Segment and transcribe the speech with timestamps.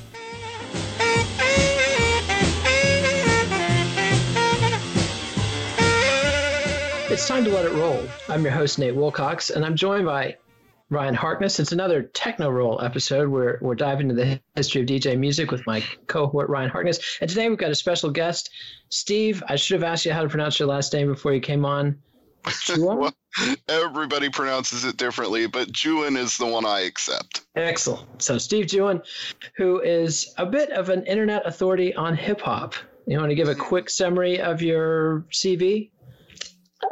[7.13, 8.09] It's time to let it roll.
[8.29, 10.37] I'm your host, Nate Wilcox, and I'm joined by
[10.93, 11.59] Ryan Harkness.
[11.59, 15.67] It's another Techno Roll episode where we're diving into the history of DJ music with
[15.67, 17.19] my cohort, Ryan Harkness.
[17.21, 18.51] And today we've got a special guest,
[18.91, 19.43] Steve.
[19.49, 21.99] I should have asked you how to pronounce your last name before you came on.
[22.79, 23.15] well,
[23.69, 27.41] everybody pronounces it differently, but Juon is the one I accept.
[27.57, 28.21] Excellent.
[28.21, 29.03] So, Steve Juon,
[29.57, 32.75] who is a bit of an internet authority on hip hop.
[33.07, 33.63] You want to give a mm-hmm.
[33.63, 35.91] quick summary of your CV?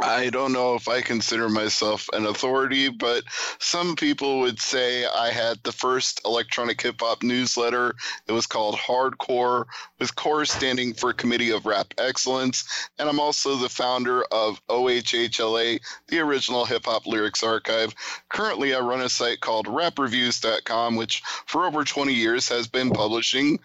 [0.02, 3.24] I don't know if I consider myself an authority, but
[3.58, 7.94] some people would say I had the first electronic hip hop newsletter.
[8.26, 9.66] It was called Hardcore,
[9.98, 12.64] with CORE standing for Committee of Rap Excellence.
[12.98, 17.94] And I'm also the founder of OHHLA, the original hip hop lyrics archive.
[18.28, 23.58] Currently, I run a site called rapreviews.com, which for over 20 years has been publishing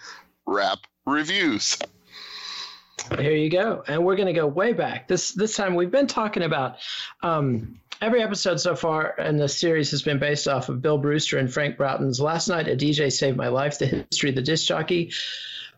[0.45, 1.77] rap reviews.
[3.19, 3.83] Here you go.
[3.87, 5.07] And we're going to go way back.
[5.07, 6.77] This this time we've been talking about
[7.21, 11.37] um, every episode so far in the series has been based off of Bill Brewster
[11.37, 14.67] and Frank Broughton's Last Night a DJ Saved My Life, the history of the disc
[14.67, 15.11] jockey.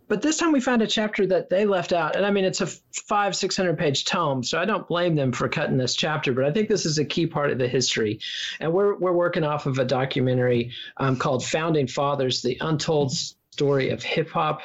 [0.08, 2.16] But this time we found a chapter that they left out.
[2.16, 2.68] And I mean, it's a
[3.08, 4.42] five, 600 page tome.
[4.42, 7.04] So I don't blame them for cutting this chapter, but I think this is a
[7.06, 8.22] key part of the history.
[8.62, 13.12] And we're, we're working off of a documentary um, called Founding Fathers, the untold
[13.52, 14.62] story of hip hop.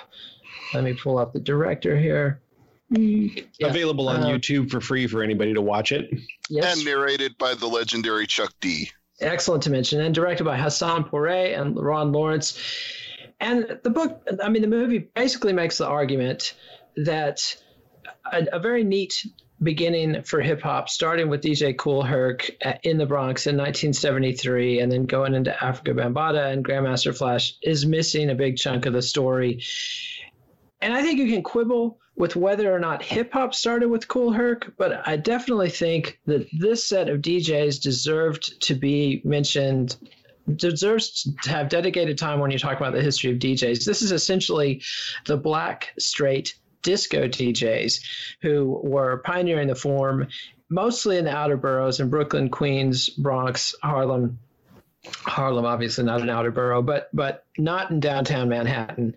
[0.75, 2.41] Let me pull up the director here.
[2.91, 3.43] Yeah.
[3.63, 6.11] Available on uh, YouTube for free for anybody to watch it.
[6.51, 6.77] Yes.
[6.77, 8.91] And narrated by the legendary Chuck D.
[9.21, 10.01] Excellent to mention.
[10.01, 12.59] And directed by Hassan Pore and Ron Lawrence.
[13.41, 16.55] And the book, I mean, the movie basically makes the argument
[16.97, 17.57] that
[18.31, 19.27] a, a very neat
[19.63, 22.51] beginning for hip hop, starting with DJ Kool Herc
[22.83, 27.87] in the Bronx in 1973, and then going into Afrika Bambaataa and Grandmaster Flash, is
[27.87, 29.63] missing a big chunk of the story.
[30.83, 34.33] And I think you can quibble with whether or not hip hop started with Kool
[34.33, 39.97] Herc, but I definitely think that this set of DJs deserved to be mentioned
[40.57, 43.85] deserves to have dedicated time when you talk about the history of DJs.
[43.85, 44.83] This is essentially
[45.27, 48.03] the black straight disco DJs
[48.43, 50.27] who were pioneering the form
[50.69, 54.39] mostly in the outer boroughs in Brooklyn, Queens, Bronx, Harlem,
[55.05, 59.17] Harlem, obviously not an outer borough, but but not in downtown Manhattan.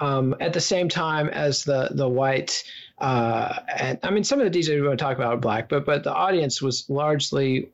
[0.00, 2.64] Um, at the same time as the the white,
[2.98, 5.68] uh, and I mean some of the DJs we want to talk about are black,
[5.68, 7.70] but but the audience was largely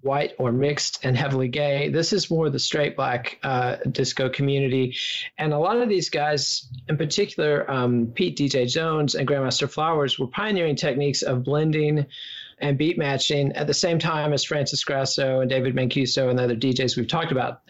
[0.00, 1.90] white or mixed and heavily gay.
[1.90, 4.96] This is more the straight black uh, disco community.
[5.38, 10.18] And a lot of these guys, in particular, um, Pete DJ Jones and Grandmaster Flowers,
[10.18, 12.06] were pioneering techniques of blending
[12.60, 16.44] and beat matching at the same time as Francis Grasso and David Mancuso and the
[16.44, 17.62] other DJs we've talked about.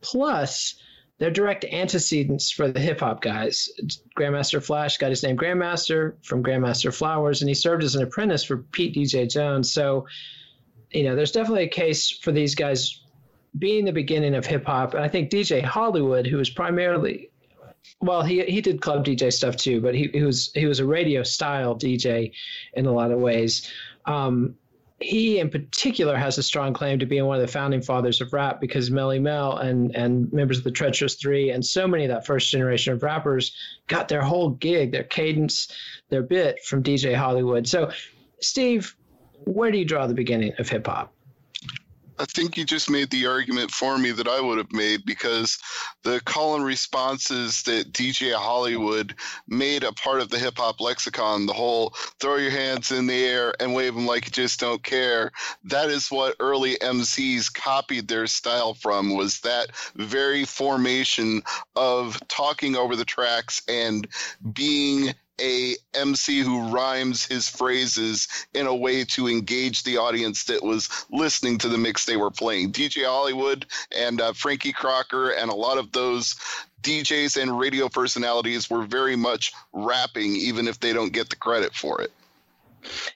[0.00, 0.76] Plus,
[1.18, 3.70] they're direct antecedents for the hip hop guys.
[4.16, 8.44] Grandmaster Flash got his name Grandmaster from Grandmaster Flowers, and he served as an apprentice
[8.44, 9.72] for Pete DJ Jones.
[9.72, 10.06] So,
[10.90, 13.00] you know, there's definitely a case for these guys
[13.58, 14.94] being the beginning of hip hop.
[14.94, 17.30] And I think DJ Hollywood, who was primarily
[18.00, 20.84] well, he he did club DJ stuff too, but he, he was he was a
[20.84, 22.32] radio style DJ
[22.74, 23.70] in a lot of ways.
[24.06, 24.54] Um,
[25.00, 28.32] he in particular has a strong claim to being one of the founding fathers of
[28.32, 32.10] rap because Melle Mel and and members of the Treacherous Three and so many of
[32.10, 33.54] that first generation of rappers
[33.88, 35.68] got their whole gig, their cadence,
[36.08, 37.68] their bit from DJ Hollywood.
[37.68, 37.90] So,
[38.40, 38.96] Steve,
[39.44, 41.12] where do you draw the beginning of hip hop?
[42.18, 45.58] I think you just made the argument for me that I would have made because
[46.02, 49.14] the call and responses that DJ Hollywood
[49.48, 53.24] made a part of the hip hop lexicon, the whole throw your hands in the
[53.24, 55.30] air and wave them like you just don't care,
[55.64, 61.42] that is what early MCs copied their style from was that very formation
[61.74, 64.06] of talking over the tracks and
[64.52, 70.62] being a MC who rhymes his phrases in a way to engage the audience that
[70.62, 72.72] was listening to the mix they were playing.
[72.72, 73.66] DJ Hollywood
[73.96, 76.36] and uh, Frankie Crocker and a lot of those
[76.82, 81.74] DJs and radio personalities were very much rapping, even if they don't get the credit
[81.74, 82.12] for it.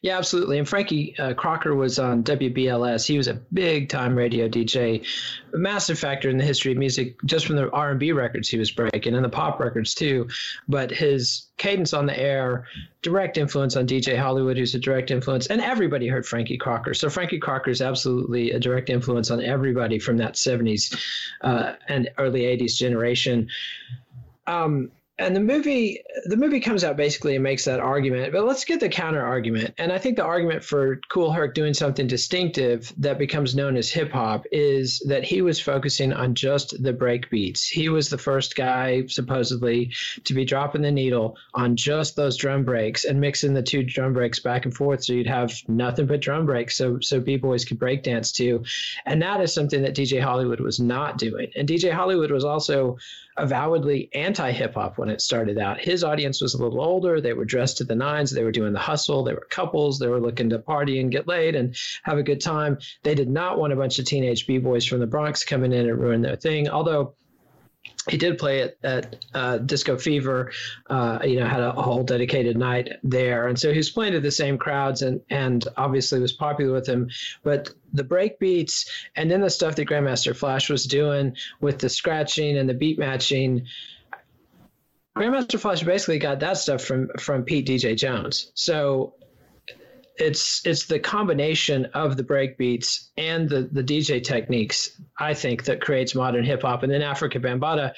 [0.02, 0.58] Yeah, absolutely.
[0.58, 3.06] And Frankie uh, Crocker was on WBLS.
[3.06, 5.04] He was a big time radio DJ,
[5.52, 8.48] a massive factor in the history of music, just from the R and B records
[8.48, 10.28] he was breaking and the pop records too.
[10.68, 12.66] But his cadence on the air,
[13.02, 16.94] direct influence on DJ Hollywood, who's a direct influence, and everybody heard Frankie Crocker.
[16.94, 20.98] So Frankie Crocker is absolutely a direct influence on everybody from that '70s
[21.42, 23.48] uh, and early '80s generation.
[24.46, 24.90] Um,
[25.20, 28.80] and the movie the movie comes out basically and makes that argument but let's get
[28.80, 29.74] the counter argument.
[29.78, 33.90] And i think the argument for kool herc doing something distinctive that becomes known as
[33.90, 38.18] hip hop is that he was focusing on just the break beats he was the
[38.18, 39.92] first guy supposedly
[40.24, 44.12] to be dropping the needle on just those drum breaks and mixing the two drum
[44.12, 47.78] breaks back and forth so you'd have nothing but drum breaks so so b-boys could
[47.78, 48.64] break dance too
[49.04, 51.50] and that is something that dj hollywood was not doing.
[51.56, 52.98] And dj hollywood was also
[53.40, 55.80] avowedly anti hip hop when it started out.
[55.80, 57.20] His audience was a little older.
[57.20, 58.30] They were dressed to the nines.
[58.30, 59.24] They were doing the hustle.
[59.24, 59.98] They were couples.
[59.98, 62.78] They were looking to party and get laid and have a good time.
[63.02, 65.88] They did not want a bunch of teenage b boys from the Bronx coming in
[65.88, 66.68] and ruin their thing.
[66.68, 67.14] Although
[68.08, 70.52] he did play at, at uh, Disco Fever,
[70.88, 73.48] uh, you know, had a, whole dedicated night there.
[73.48, 76.88] And so he was playing to the same crowds and, and obviously was popular with
[76.88, 77.10] him.
[77.42, 81.88] But the break beats and then the stuff that Grandmaster Flash was doing with the
[81.88, 83.66] scratching and the beat matching,
[85.16, 88.52] Grandmaster Flash basically got that stuff from, from Pete DJ Jones.
[88.54, 89.14] So
[90.16, 95.64] it's it's the combination of the break beats and the the DJ techniques I think
[95.64, 97.92] that creates modern hip hop, and then Afrika Bambaataa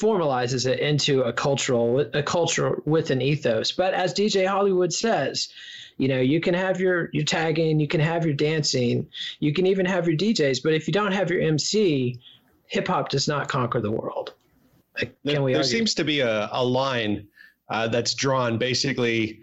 [0.00, 3.72] formalizes it into a cultural a culture with an ethos.
[3.72, 5.48] But as DJ Hollywood says,
[5.96, 9.08] you know, you can have your your tagging, you can have your dancing,
[9.40, 12.20] you can even have your DJs, but if you don't have your MC,
[12.66, 14.34] hip hop does not conquer the world.
[14.96, 17.28] Like, there, there seems to be a, a line
[17.68, 19.40] uh, that's drawn basically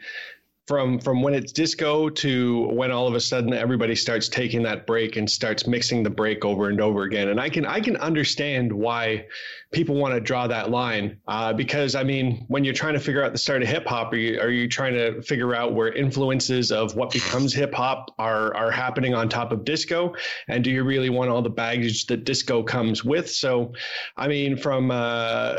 [0.68, 4.88] from from when it's disco to when all of a sudden everybody starts taking that
[4.88, 7.30] break and starts mixing the break over and over again.
[7.30, 9.28] And i can i can understand why
[9.76, 13.22] people want to draw that line uh, because I mean, when you're trying to figure
[13.22, 15.92] out the start of hip hop, are you, are you trying to figure out where
[15.92, 20.16] influences of what becomes hip hop are are happening on top of disco,
[20.48, 23.30] and do you really want all the baggage that disco comes with?
[23.30, 23.74] So,
[24.16, 25.56] I mean, from uh,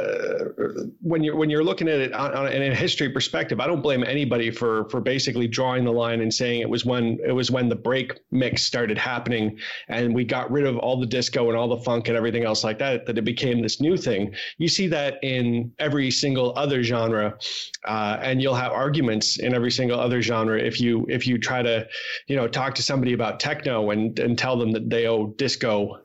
[1.02, 3.82] when you're when you're looking at it on, on, in a history perspective, I don't
[3.82, 7.50] blame anybody for for basically drawing the line and saying it was when it was
[7.50, 9.58] when the break mix started happening
[9.88, 12.64] and we got rid of all the disco and all the funk and everything else
[12.64, 14.34] like that that it became this new thing.
[14.56, 17.38] You see that in every single other genre,
[17.84, 21.60] uh, and you'll have arguments in every single other genre if you if you try
[21.62, 21.86] to,
[22.26, 26.00] you know, talk to somebody about techno and and tell them that they owe disco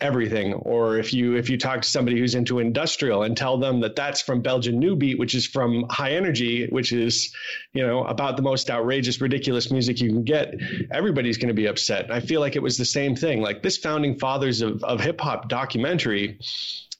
[0.00, 0.54] everything.
[0.54, 3.96] Or if you if you talk to somebody who's into industrial and tell them that
[3.96, 7.34] that's from belgian new beat which is from high energy which is
[7.72, 10.54] you know about the most outrageous ridiculous music you can get
[10.90, 12.10] everybody's going to be upset.
[12.10, 13.42] I feel like it was the same thing.
[13.42, 16.38] Like this founding fathers of, of hip-hop documentary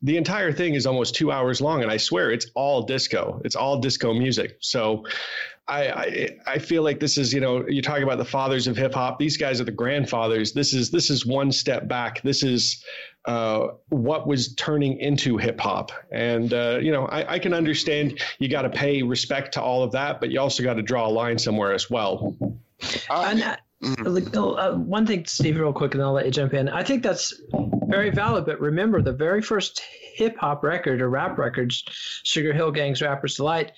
[0.05, 3.41] the entire thing is almost two hours long, and I swear it's all disco.
[3.43, 4.59] It's all disco music.
[4.61, 5.07] So
[5.67, 8.77] I, I, I feel like this is you know you talk about the fathers of
[8.77, 9.19] hip hop.
[9.19, 10.53] These guys are the grandfathers.
[10.53, 12.21] This is this is one step back.
[12.21, 12.85] This is
[13.25, 15.91] uh, what was turning into hip hop.
[16.13, 19.83] And uh, you know I, I can understand you got to pay respect to all
[19.83, 22.37] of that, but you also got to draw a line somewhere as well.
[23.09, 24.39] Uh, mm-hmm.
[24.39, 26.69] uh, one thing, Steve, real quick, and I'll let you jump in.
[26.69, 27.35] I think that's
[27.87, 28.47] very valid.
[28.47, 29.81] But remember, the very first
[30.15, 31.85] hip hop record or rap records,
[32.23, 33.73] Sugar Hill Gang's "Rapper's Delight."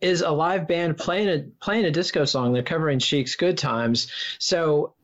[0.00, 2.52] is a live band playing a playing a disco song.
[2.52, 4.94] They're covering Chic's "Good Times." So,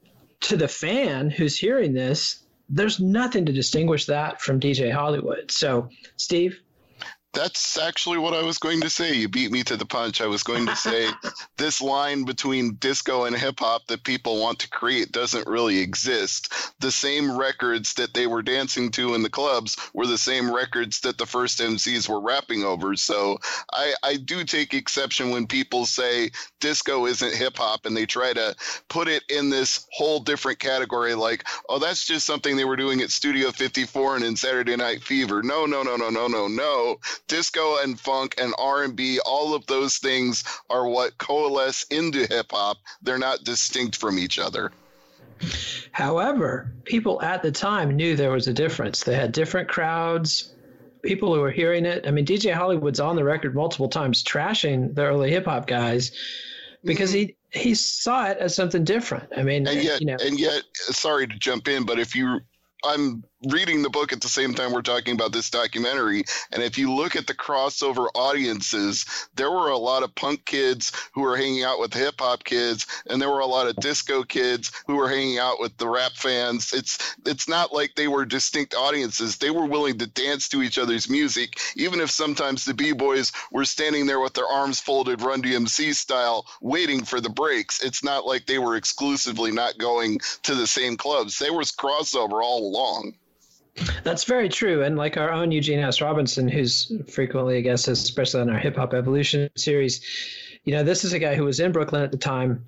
[0.41, 5.51] to the fan who's hearing this, there's nothing to distinguish that from DJ Hollywood.
[5.51, 6.61] So, Steve,
[7.33, 9.15] that's actually what I was going to say.
[9.15, 10.21] You beat me to the punch.
[10.21, 11.09] I was going to say
[11.59, 16.53] this line between disco and hip hop that people want to create doesn't really exist.
[16.81, 21.01] The same records that they were dancing to in the clubs were the same records
[21.01, 22.97] that the first MCs were rapping over.
[22.97, 23.39] So
[23.73, 26.31] I, I do take exception when people say
[26.61, 28.57] disco isn't hip hop and they try to
[28.89, 33.03] put it in this whole different category like, oh, that's just something they were doing
[33.03, 35.43] at Studio 54 and in Saturday Night Fever.
[35.43, 39.99] No, no, no, no, no, no, no disco and funk and R&B, all of those
[39.99, 42.79] things are what coalesce into hip hop.
[43.03, 44.73] They're not distinct from each other.
[45.93, 49.05] However, people at the time knew there was a difference.
[49.05, 50.55] They had different crowds,
[51.03, 52.07] people who were hearing it.
[52.07, 56.13] I mean, DJ Hollywood's on the record multiple times trashing the early hip hop guys
[56.85, 57.29] because mm-hmm.
[57.53, 59.29] he he saw it as something different.
[59.37, 62.41] I mean, and yet, you know, and yet, sorry to jump in, but if you
[62.85, 66.25] I'm reading the book at the same time we're talking about this documentary.
[66.53, 70.91] And if you look at the crossover audiences, there were a lot of punk kids
[71.13, 74.23] who were hanging out with hip hop kids, and there were a lot of disco
[74.23, 76.73] kids who were hanging out with the rap fans.
[76.73, 79.37] It's it's not like they were distinct audiences.
[79.37, 83.67] They were willing to dance to each other's music, even if sometimes the b-boys were
[83.67, 87.83] standing there with their arms folded, Run DMC style, waiting for the breaks.
[87.83, 91.39] It's not like they were exclusively not going to the same clubs.
[91.39, 93.15] They was crossover all along.
[94.05, 94.83] That's very true.
[94.83, 96.01] And like our own Eugene S.
[96.01, 100.01] Robinson, who's frequently a guest, especially on our Hip Hop Evolution series,
[100.65, 102.65] you know, this is a guy who was in Brooklyn at the time,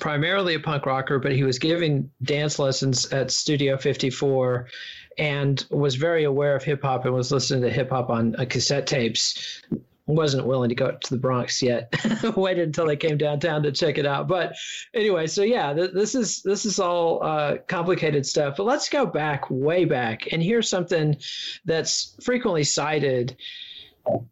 [0.00, 4.68] primarily a punk rocker, but he was giving dance lessons at Studio 54
[5.18, 8.44] and was very aware of hip hop and was listening to hip hop on uh,
[8.48, 9.62] cassette tapes
[10.14, 11.94] wasn't willing to go to the Bronx yet.
[12.36, 14.28] Waited until they came downtown to check it out.
[14.28, 14.54] But
[14.94, 18.54] anyway, so yeah, th- this is this is all uh, complicated stuff.
[18.56, 21.16] But let's go back, way back, and here's something
[21.64, 23.36] that's frequently cited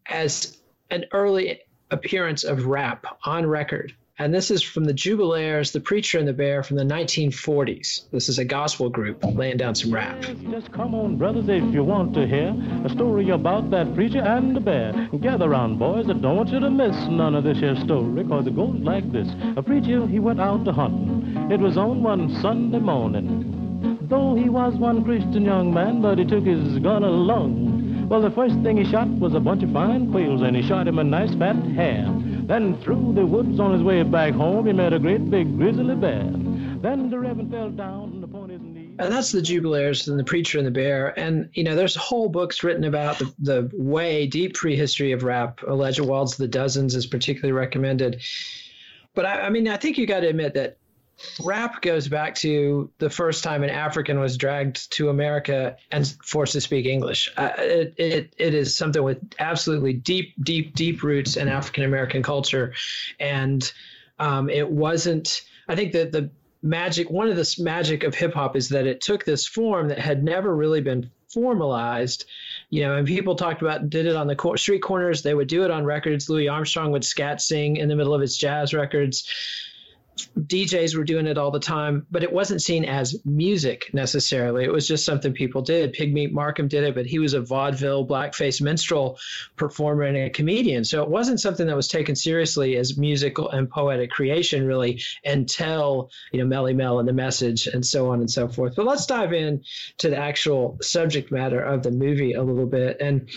[0.07, 0.57] as
[0.89, 6.19] an early appearance of rap on record and this is from the Jubalaires, the Preacher
[6.19, 8.03] and the Bear from the 1940s.
[8.11, 10.21] This is a gospel group laying down some rap.
[10.51, 14.55] Just come on, brothers, if you want to hear a story about that preacher and
[14.55, 15.09] the bear.
[15.19, 18.45] Gather round, boys, I don't want you to miss none of this here story, cause
[18.45, 19.27] it goes like this.
[19.57, 21.49] A preacher, he went out to hunting.
[21.51, 23.97] It was on one Sunday morning.
[24.03, 28.07] Though he was one Christian young man, but he took his gun along.
[28.07, 30.87] Well, the first thing he shot was a bunch of fine quails, and he shot
[30.87, 32.20] him a nice fat hare.
[32.43, 35.95] Then through the woods on his way back home, he met a great big grizzly
[35.95, 36.23] bear.
[36.81, 38.95] Then the Reverend fell down upon his knees.
[38.99, 41.17] And that's the Jubalaires and the Preacher and the Bear.
[41.17, 45.61] And, you know, there's whole books written about the, the way deep prehistory of rap.
[45.67, 48.21] Elijah Wald's The Dozens is particularly recommended.
[49.13, 50.77] But I, I mean, I think you got to admit that
[51.43, 56.53] rap goes back to the first time an African was dragged to America and forced
[56.53, 57.31] to speak English.
[57.37, 62.23] Uh, it, it, it is something with absolutely deep, deep, deep roots in African American
[62.23, 62.73] culture.
[63.19, 63.71] And
[64.19, 66.29] um, it wasn't, I think that the
[66.61, 69.99] magic, one of the magic of hip hop is that it took this form that
[69.99, 72.25] had never really been formalized
[72.69, 75.63] you know and people talked about did it on the street corners they would do
[75.63, 79.25] it on records louis armstrong would scat sing in the middle of his jazz records
[80.37, 84.63] DJs were doing it all the time, but it wasn't seen as music necessarily.
[84.63, 85.93] It was just something people did.
[85.93, 89.17] Pigmeat Markham did it, but he was a vaudeville blackface minstrel
[89.55, 90.83] performer and a comedian.
[90.83, 96.09] So it wasn't something that was taken seriously as musical and poetic creation really until,
[96.31, 98.75] you know, Melle Mel and the message and so on and so forth.
[98.75, 99.63] But let's dive in
[99.99, 102.97] to the actual subject matter of the movie a little bit.
[102.99, 103.29] And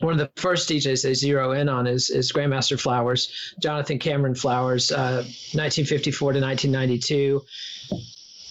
[0.00, 4.34] one of the first DJs they zero in on is, is Grandmaster Flowers, Jonathan Cameron
[4.34, 7.42] Flowers, uh, 1954 to 1992.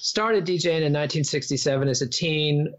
[0.02, 2.74] Started DJing in 1967 as a teen,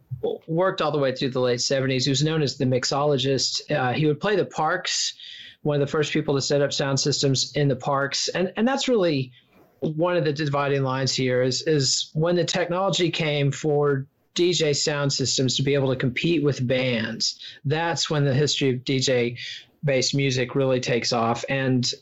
[0.47, 2.05] worked all the way through the late 70s.
[2.05, 3.71] He was known as the mixologist.
[3.71, 5.15] Uh, he would play the parks,
[5.63, 8.29] one of the first people to set up sound systems in the parks.
[8.29, 9.33] And, and that's really
[9.81, 15.13] one of the dividing lines here is, is when the technology came for DJ sound
[15.13, 17.41] systems to be able to compete with bands.
[17.65, 19.39] That's when the history of DJ
[19.85, 21.45] based music really takes off.
[21.49, 21.93] And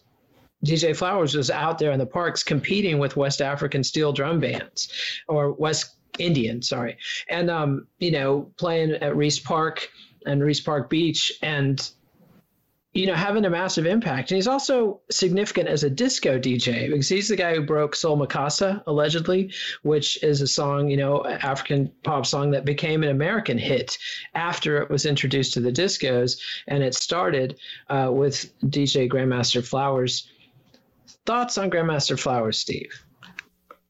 [0.64, 4.92] DJ Flowers was out there in the parks competing with West African steel drum bands
[5.28, 6.96] or West Indian, sorry.
[7.28, 9.88] And, um, you know, playing at Riis Park
[10.26, 11.90] and Riis Park Beach and
[12.98, 14.32] you know, having a massive impact.
[14.32, 18.18] And he's also significant as a disco DJ because he's the guy who broke Soul
[18.18, 19.52] Makossa, allegedly,
[19.84, 23.96] which is a song, you know, African pop song that became an American hit
[24.34, 26.40] after it was introduced to the discos.
[26.66, 30.28] And it started uh, with DJ Grandmaster Flowers.
[31.24, 33.04] Thoughts on Grandmaster Flowers, Steve?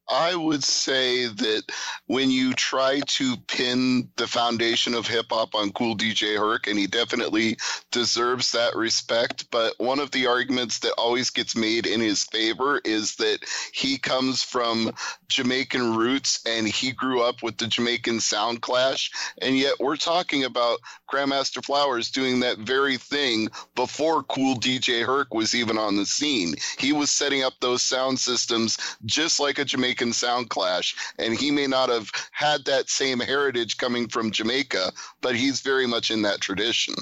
[0.08, 1.64] I would say that
[2.06, 6.78] when you try to pin the foundation of hip hop on Kool DJ Herc, and
[6.78, 7.58] he definitely
[7.90, 12.80] deserves that respect, but one of the arguments that always gets made in his favor
[12.84, 13.40] is that
[13.72, 14.92] he comes from
[15.28, 19.11] Jamaican roots and he grew up with the Jamaican sound clash.
[19.42, 20.80] And yet we're talking about
[21.11, 26.54] Grandmaster Flowers doing that very thing before Kool DJ Herc was even on the scene.
[26.78, 31.50] He was setting up those sound systems just like a Jamaican sound clash, and he
[31.50, 36.23] may not have had that same heritage coming from Jamaica, but he's very much in
[36.23, 36.94] that tradition.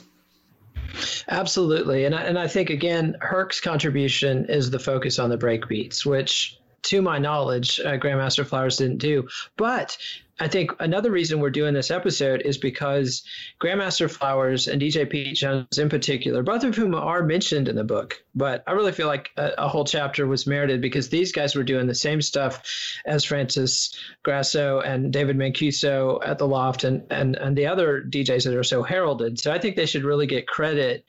[1.28, 6.06] Absolutely, and I, and I think again, Herc's contribution is the focus on the breakbeats,
[6.06, 9.28] which to my knowledge, uh, Grandmaster Flowers didn't do.
[9.56, 9.96] But
[10.38, 13.22] I think another reason we're doing this episode is because
[13.58, 17.84] Grandmaster Flowers and DJ Pete Jones, in particular, both of whom are mentioned in the
[17.84, 21.54] book, but I really feel like a, a, whole chapter was merited because these guys
[21.54, 22.62] were doing the same stuff
[23.06, 28.44] as Francis Grasso and David Mancuso at the Loft and, and, and the other DJs
[28.44, 29.38] that are so heralded.
[29.40, 31.04] So I think they should really get credit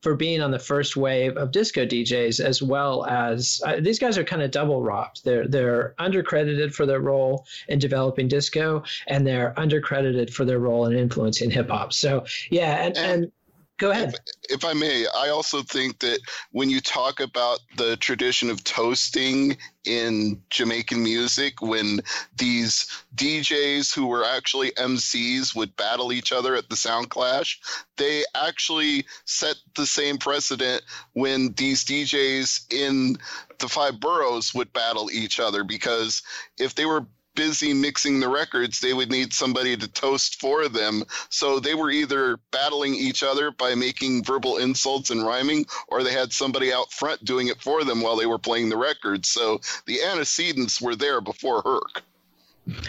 [0.00, 4.16] for being on the first wave of disco DJs, as well as uh, these guys
[4.16, 5.24] are kind of double robbed.
[5.24, 10.86] They're they're undercredited for their role in developing disco, and they're undercredited for their role
[10.86, 11.92] in influencing hip hop.
[11.92, 13.32] So yeah, and, and, and
[13.80, 14.14] Go ahead.
[14.44, 16.20] If, if, I may, I also think that
[16.52, 19.56] when you talk about the tradition of toasting
[19.86, 22.02] in Jamaican music, when
[22.36, 27.58] these DJs who were actually MCs would battle each other at the Sound Clash,
[27.96, 30.82] they actually set the same precedent
[31.14, 33.16] when these DJs in
[33.60, 36.22] the five boroughs would battle each other because
[36.58, 41.04] if they were busy mixing the records, they would need somebody to toast for them.
[41.28, 46.12] So they were either battling each other by making verbal insults and rhyming, or they
[46.12, 49.28] had somebody out front doing it for them while they were playing the records.
[49.28, 52.02] So the antecedents were there before Herc.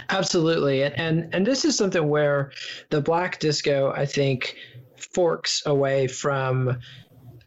[0.10, 0.84] Absolutely.
[0.84, 2.52] And, and and this is something where
[2.90, 4.56] the black disco, I think,
[4.98, 6.80] forks away from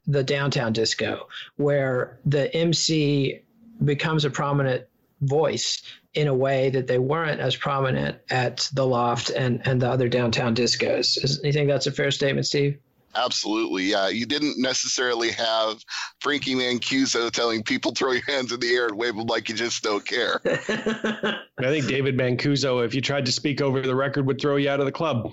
[0.06, 3.40] the downtown disco, where the MC
[3.84, 4.84] becomes a prominent
[5.20, 5.82] voice
[6.14, 10.08] in a way that they weren't as prominent at the loft and, and the other
[10.08, 11.22] downtown discos.
[11.22, 12.78] Is, you think that's a fair statement, Steve?
[13.16, 14.08] Absolutely, yeah.
[14.08, 15.82] You didn't necessarily have
[16.20, 19.54] Frankie Mancuso telling people throw your hands in the air and wave them like you
[19.54, 20.40] just don't care.
[20.44, 24.68] I think David Mancuso, if you tried to speak over the record, would throw you
[24.68, 25.32] out of the club.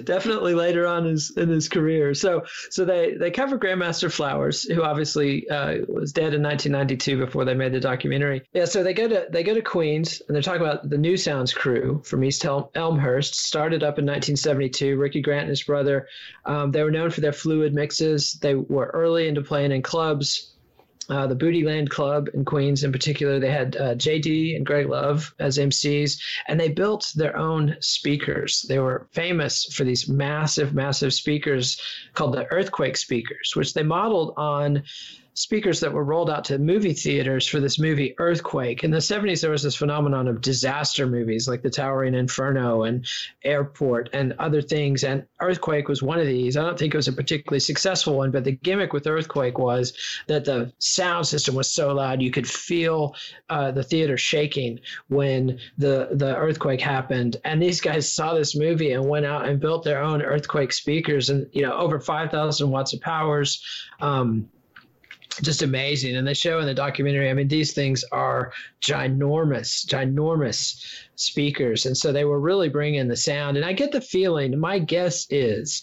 [0.04, 2.14] Definitely later on in his, in his career.
[2.14, 7.44] So, so they they cover Grandmaster Flowers, who obviously uh, was dead in 1992 before
[7.44, 8.42] they made the documentary.
[8.52, 11.16] Yeah, so they go to they go to Queens and they're talking about the New
[11.16, 14.96] Sounds crew from East Elmhurst, started up in 1972.
[14.96, 16.08] Ricky Grant and his brother.
[16.44, 18.32] Um, they were known for their fluid mixes.
[18.42, 20.56] They were early into playing in clubs.
[21.08, 25.32] Uh, the Bootyland Club in Queens, in particular, they had uh, JD and Greg Love
[25.38, 28.62] as MCs, and they built their own speakers.
[28.68, 31.80] They were famous for these massive, massive speakers
[32.14, 34.82] called the Earthquake speakers, which they modeled on
[35.34, 38.84] speakers that were rolled out to movie theaters for this movie Earthquake.
[38.84, 43.06] In the 70s, there was this phenomenon of disaster movies like The Towering Inferno and
[43.44, 45.04] Airport and other things.
[45.04, 46.56] And Earthquake was one of these.
[46.56, 49.92] I don't think it was a particularly successful one, but the gimmick with Earthquake was
[50.26, 53.14] that the sound system was so loud you could feel
[53.48, 57.36] uh, the theater shaking when the, the earthquake happened.
[57.44, 61.30] And these guys saw this movie and went out and built their own Earthquake speakers
[61.30, 63.64] and, you know, over 5,000 watts of powers.
[64.00, 64.48] Um,
[65.42, 66.16] just amazing.
[66.16, 70.84] And they show in the documentary, I mean, these things are ginormous, ginormous
[71.16, 71.86] speakers.
[71.86, 73.56] And so they were really bringing the sound.
[73.56, 75.82] And I get the feeling, my guess is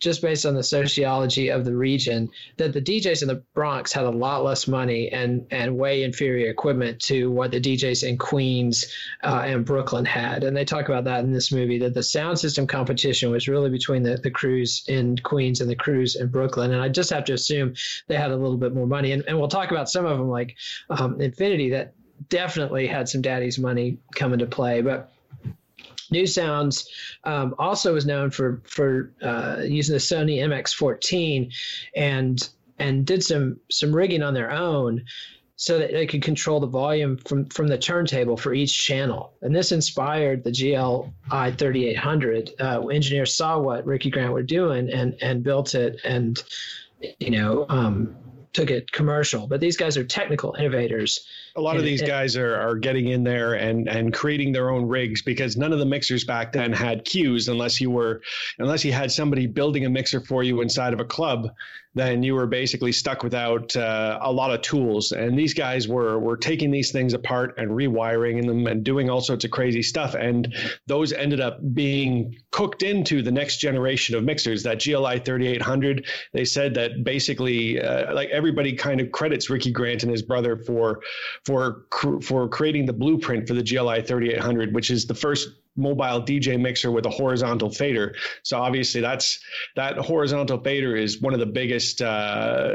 [0.00, 4.04] just based on the sociology of the region, that the DJs in the Bronx had
[4.04, 8.92] a lot less money and and way inferior equipment to what the DJs in Queens
[9.22, 10.42] uh, and Brooklyn had.
[10.44, 13.70] And they talk about that in this movie that the sound system competition was really
[13.70, 16.72] between the, the crews in Queens and the crews in Brooklyn.
[16.72, 17.74] And I just have to assume
[18.08, 19.12] they had a little bit more money.
[19.12, 20.56] And, and we'll talk about some of them like
[20.88, 21.94] um, Infinity that
[22.28, 24.82] definitely had some daddy's money come into play.
[24.82, 25.12] But
[26.10, 26.88] New Sounds
[27.24, 31.52] um, also was known for for uh, using the Sony MX14
[31.94, 35.04] and and did some some rigging on their own
[35.60, 39.34] so that they could control the volume from from the turntable for each channel.
[39.42, 42.50] And this inspired the GLI 3800.
[42.58, 46.42] Uh, engineers saw what Ricky Grant were doing and and built it and
[47.18, 48.16] you know um,
[48.54, 49.46] took it commercial.
[49.46, 53.24] But these guys are technical innovators a lot of these guys are, are getting in
[53.24, 57.04] there and and creating their own rigs because none of the mixers back then had
[57.04, 58.22] cues unless you were
[58.58, 61.50] unless you had somebody building a mixer for you inside of a club
[61.94, 65.10] then you were basically stuck without uh, a lot of tools.
[65.10, 69.20] And these guys were were taking these things apart and rewiring them and doing all
[69.20, 70.14] sorts of crazy stuff.
[70.14, 70.54] And
[70.86, 74.62] those ended up being cooked into the next generation of mixers.
[74.62, 80.04] That GLI 3800 they said that basically uh, like everybody kind of credits Ricky Grant
[80.04, 81.00] and his brother for
[81.44, 81.86] for
[82.22, 86.90] for creating the blueprint for the GLI 3800, which is the first mobile DJ mixer
[86.90, 88.14] with a horizontal fader.
[88.42, 89.40] So obviously that's
[89.76, 92.72] that horizontal fader is one of the biggest uh,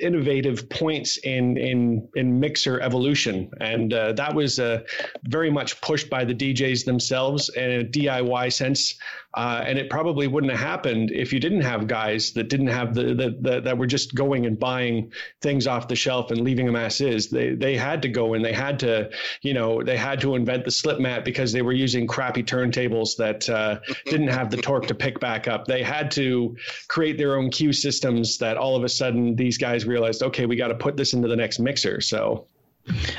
[0.00, 4.82] innovative points in in in mixer evolution, and uh, that was uh,
[5.24, 8.94] very much pushed by the DJs themselves in a DIY sense.
[9.36, 12.94] Uh, and it probably wouldn't have happened if you didn't have guys that didn't have
[12.94, 16.64] the, the, the, that were just going and buying things off the shelf and leaving
[16.64, 17.28] them as is.
[17.28, 19.10] They they had to go and they had to
[19.42, 23.16] you know they had to invent the slip mat because they were using crappy turntables
[23.18, 25.66] that uh, didn't have the torque to pick back up.
[25.66, 26.56] They had to
[26.88, 30.56] create their own cue systems that all of a sudden these guys realized, okay, we
[30.56, 32.00] got to put this into the next mixer.
[32.00, 32.46] So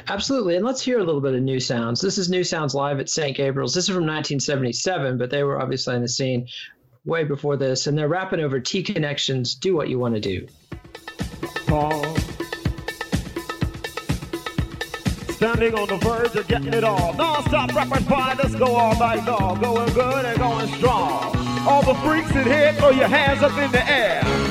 [0.08, 0.56] Absolutely.
[0.56, 1.99] And let's hear a little bit of New Sounds.
[2.01, 3.36] This is New Sounds Live at St.
[3.36, 3.73] Gabriel's.
[3.73, 6.47] This is from 1977, but they were obviously on the scene
[7.06, 7.88] way before this.
[7.88, 10.47] And they're rapping over T Connections, Do What You Want to Do.
[11.67, 12.01] Paul.
[15.32, 17.13] Standing on the verge of getting it all.
[17.13, 19.60] Non-stop rappers fine, let's go all night long.
[19.62, 21.36] Going good and going strong.
[21.67, 24.46] All the freaks in here, throw your hands up in the air.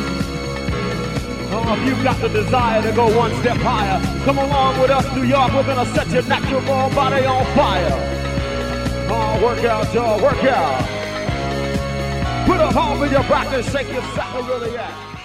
[1.68, 5.24] If you've got the desire to go one step higher, come along with us, New
[5.24, 5.52] York.
[5.52, 7.90] We're gonna set your natural body on fire.
[9.10, 10.86] Oh, work out, y'all, work out.
[12.46, 14.78] Put a home in your back and shake really.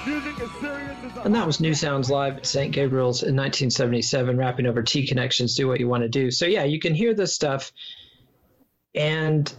[0.06, 0.92] Music is serious.
[1.24, 2.74] And that was New Sounds Live at St.
[2.74, 6.32] Gabriel's in 1977, rapping over T Connections, Do What You Want to Do.
[6.32, 7.72] So, yeah, you can hear this stuff.
[8.96, 9.54] And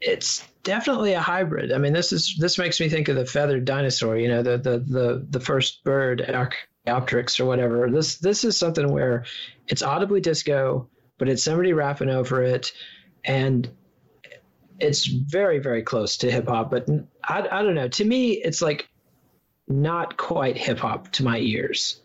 [0.00, 1.72] it's definitely a hybrid.
[1.72, 4.16] I mean, this is this makes me think of the feathered dinosaur.
[4.16, 7.90] You know, the the the the first bird, Archaeopteryx or whatever.
[7.90, 9.24] This this is something where
[9.68, 12.72] it's audibly disco, but it's somebody rapping over it,
[13.24, 13.70] and
[14.78, 16.70] it's very very close to hip hop.
[16.70, 16.88] But
[17.24, 17.88] I I don't know.
[17.88, 18.88] To me, it's like
[19.68, 22.00] not quite hip hop to my ears.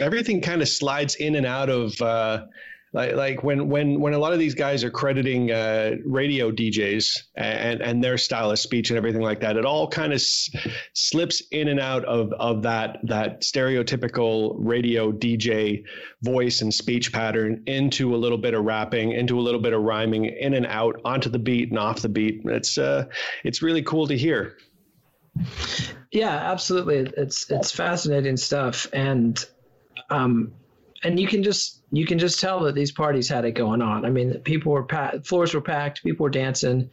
[0.00, 2.00] Everything kind of slides in and out of.
[2.00, 2.46] Uh
[2.92, 7.22] like like when when when a lot of these guys are crediting uh, radio DJs
[7.36, 10.50] and and their style of speech and everything like that, it all kind of s-
[10.92, 15.84] slips in and out of of that that stereotypical radio DJ
[16.22, 19.80] voice and speech pattern into a little bit of rapping, into a little bit of
[19.80, 22.42] rhyming, in and out, onto the beat and off the beat.
[22.44, 23.06] It's uh,
[23.42, 24.58] it's really cool to hear.
[26.10, 27.10] Yeah, absolutely.
[27.16, 29.42] It's it's fascinating stuff, and
[30.10, 30.52] um,
[31.02, 34.06] and you can just you can just tell that these parties had it going on.
[34.06, 36.90] I mean, people were packed, floors were packed, people were dancing.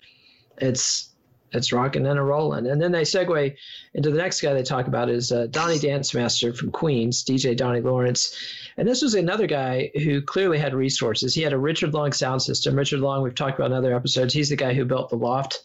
[0.58, 1.10] It's
[1.52, 2.68] it's rocking and a rolling.
[2.68, 3.56] And then they segue
[3.96, 7.58] into the next guy they talk about is uh, Donnie Dance Master from Queens, DJ
[7.58, 8.38] Donnie Lawrence.
[8.78, 11.34] And this was another guy who clearly had resources.
[11.34, 12.76] He had a Richard Long sound system.
[12.76, 14.32] Richard Long, we've talked about in other episodes.
[14.32, 15.64] He's the guy who built the Loft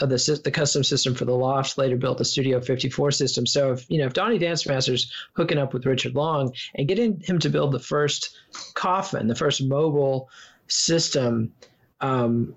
[0.00, 3.46] of the the custom system for the loft later built the studio 54 system.
[3.46, 7.20] So if you know if donnie dance masters hooking up with richard long and getting
[7.20, 8.36] him to build the first
[8.74, 10.28] coffin the first mobile
[10.66, 11.52] system
[12.00, 12.54] um,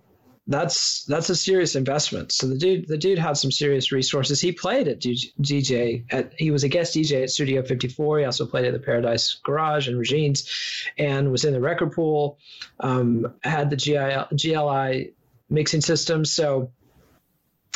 [0.47, 2.31] that's that's a serious investment.
[2.31, 4.39] So the dude the dude had some serious resources.
[4.39, 8.45] He played at dj at he was a guest dj at studio 54 he also
[8.45, 10.49] played at the paradise garage and regine's
[10.97, 12.39] and was in the record pool
[12.79, 15.11] um, had the GI, gli
[15.49, 16.23] mixing system.
[16.23, 16.71] So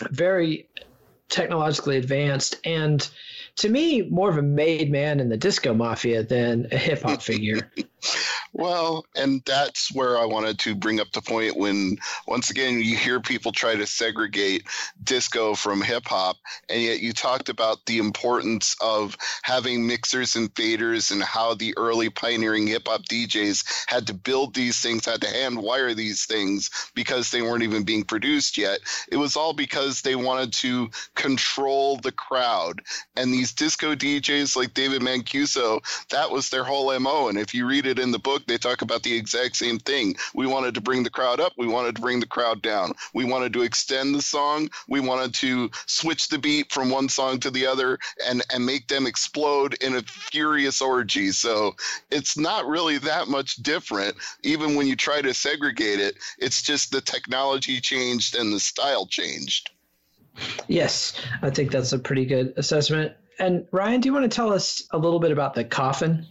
[0.09, 0.67] very
[1.29, 3.09] technologically advanced and
[3.55, 7.21] to me more of a made man in the disco mafia than a hip hop
[7.21, 7.71] figure.
[8.53, 12.97] Well, and that's where I wanted to bring up the point when, once again, you
[12.97, 14.63] hear people try to segregate
[15.01, 16.35] disco from hip hop,
[16.67, 21.73] and yet you talked about the importance of having mixers and faders and how the
[21.77, 26.25] early pioneering hip hop DJs had to build these things, had to hand wire these
[26.25, 28.79] things because they weren't even being produced yet.
[29.09, 32.81] It was all because they wanted to control the crowd.
[33.15, 37.29] And these disco DJs like David Mancuso, that was their whole MO.
[37.29, 39.79] And if you read it in the book, book, they talk about the exact same
[39.79, 40.15] thing.
[40.33, 41.53] We wanted to bring the crowd up.
[41.57, 42.93] We wanted to bring the crowd down.
[43.13, 44.69] We wanted to extend the song.
[44.87, 48.87] We wanted to switch the beat from one song to the other and, and make
[48.87, 51.31] them explode in a furious orgy.
[51.31, 51.75] So
[52.09, 56.15] it's not really that much different, even when you try to segregate it.
[56.37, 59.71] It's just the technology changed and the style changed.
[60.67, 63.13] Yes, I think that's a pretty good assessment.
[63.37, 66.25] And Ryan, do you want to tell us a little bit about the coffin?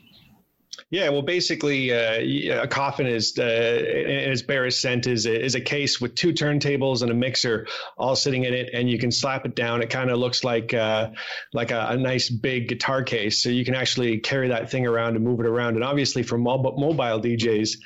[0.88, 5.60] Yeah, well, basically, uh, a coffin is, uh, in its barest is a, is a
[5.60, 7.66] case with two turntables and a mixer
[7.98, 9.82] all sitting in it, and you can slap it down.
[9.82, 11.10] It kind of looks like uh,
[11.52, 15.16] like a, a, nice big guitar case, so you can actually carry that thing around
[15.16, 15.74] and move it around.
[15.74, 17.76] And obviously, for mobile, mobile DJs,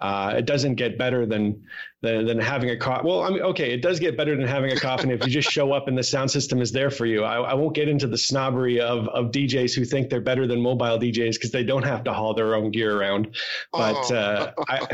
[0.00, 1.64] uh, it doesn't get better than
[2.02, 3.06] than, than having a coffin.
[3.06, 5.50] Well, I mean, okay, it does get better than having a coffin if you just
[5.50, 7.24] show up and the sound system is there for you.
[7.24, 10.60] I, I won't get into the snobbery of of DJs who think they're better than
[10.60, 13.36] mobile DJs because they don't have to haul their own gear around.
[13.72, 14.14] But oh.
[14.14, 14.86] uh, I,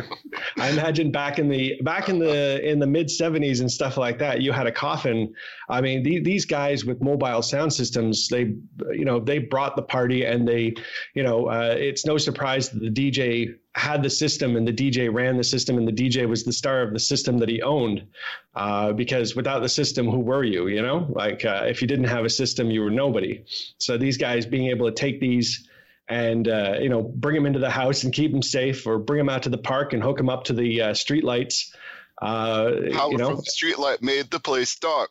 [0.58, 4.18] I imagine back in the back in the in the mid '70s and stuff like
[4.18, 5.32] that, you had a coffin.
[5.68, 8.54] I mean, the, these guys with mobile sound systems, they
[8.92, 10.74] you know they brought the party and they
[11.14, 15.12] you know uh, it's no surprise that the DJ had the system and the DJ
[15.12, 18.06] ran the system and the DJ was the star of the system that he owned.
[18.54, 20.66] Uh, because without the system, who were you?
[20.66, 23.44] You know, like uh, if you didn't have a system, you were nobody.
[23.76, 25.68] So these guys being able to take these
[26.08, 29.18] and uh, you know bring them into the house and keep them safe, or bring
[29.18, 31.74] them out to the park and hook them up to the uh, street lights.
[32.22, 35.10] Uh, Power you know, street light made the place dark.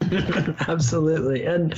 [0.68, 1.74] Absolutely, and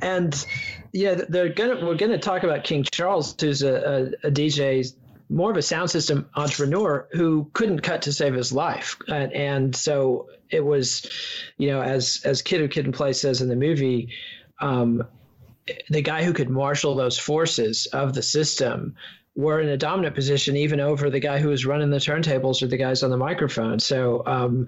[0.00, 0.46] and
[0.92, 4.90] yeah, they're gonna we're gonna talk about King Charles, who's a, a, a DJ
[5.32, 9.76] more of a sound system entrepreneur who couldn't cut to save his life, and, and
[9.76, 11.10] so it was,
[11.58, 14.12] you know, as as Kid Who Kid Play says in the movie,
[14.60, 15.02] um,
[15.90, 18.94] the guy who could marshal those forces of the system
[19.34, 22.66] were in a dominant position even over the guy who was running the turntables or
[22.66, 23.78] the guys on the microphone.
[23.78, 24.66] So, um,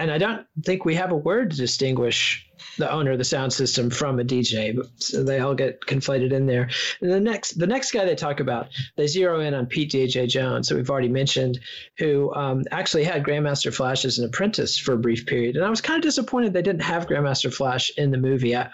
[0.00, 3.52] and I don't think we have a word to distinguish the owner of the sound
[3.52, 4.78] system from a DJ.
[4.96, 6.70] So they all get conflated in there.
[7.02, 10.26] And the next, the next guy they talk about, they zero in on Pete DJ
[10.26, 11.60] Jones, that we've already mentioned,
[11.98, 15.56] who um, actually had Grandmaster Flash as an apprentice for a brief period.
[15.56, 18.56] And I was kind of disappointed they didn't have Grandmaster Flash in the movie.
[18.56, 18.70] I,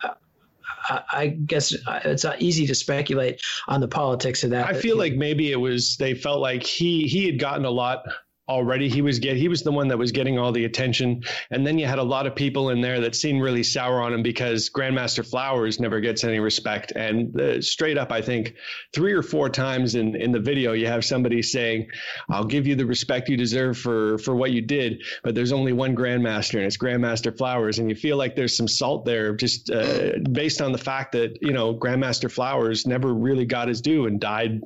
[0.89, 4.69] I guess it's easy to speculate on the politics of that.
[4.69, 8.05] I feel like maybe it was they felt like he he had gotten a lot
[8.49, 8.89] already.
[8.89, 11.79] He was get he was the one that was getting all the attention, and then
[11.79, 14.71] you had a lot of people in there that seemed really sour on him because
[14.71, 16.93] Grandmaster Flowers never gets any respect.
[16.95, 18.55] And uh, straight up, I think
[18.95, 21.89] three or four times in in the video, you have somebody saying,
[22.31, 25.73] "I'll give you the respect you deserve for for what you did," but there's only
[25.73, 29.71] one Grandmaster, and it's Grandmaster Flowers, and you feel like there's some salt there, just
[29.71, 34.07] uh, based on the fact that you know Grandmaster Flowers never really got his due
[34.07, 34.61] and died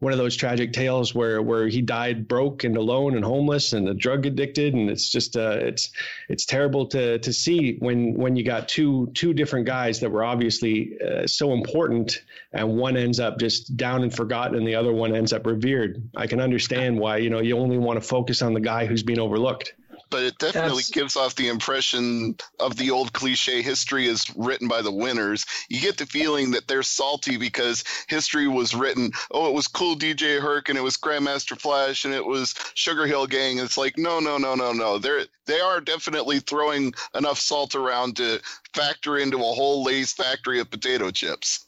[0.00, 3.98] one of those tragic tales where where he died broke and alone and homeless and
[3.98, 5.90] drug addicted and it's just uh, it's
[6.28, 10.24] it's terrible to to see when when you got two two different guys that were
[10.24, 14.92] obviously uh, so important and one ends up just down and forgotten and the other
[14.92, 16.08] one ends up revered.
[16.16, 19.02] I can understand why you know you only want to focus on the guy who's
[19.02, 19.74] being overlooked
[20.10, 20.90] but it definitely That's...
[20.90, 25.44] gives off the impression of the old cliche history is written by the winners.
[25.68, 29.96] You get the feeling that they're salty because history was written, oh, it was Kool
[29.96, 33.58] DJ Herc and it was Grandmaster Flash and it was Sugar Hill Gang.
[33.58, 34.98] It's like, no, no, no, no, no.
[34.98, 38.38] They're they are definitely throwing enough salt around to
[38.74, 41.67] factor into a whole Lay's factory of potato chips.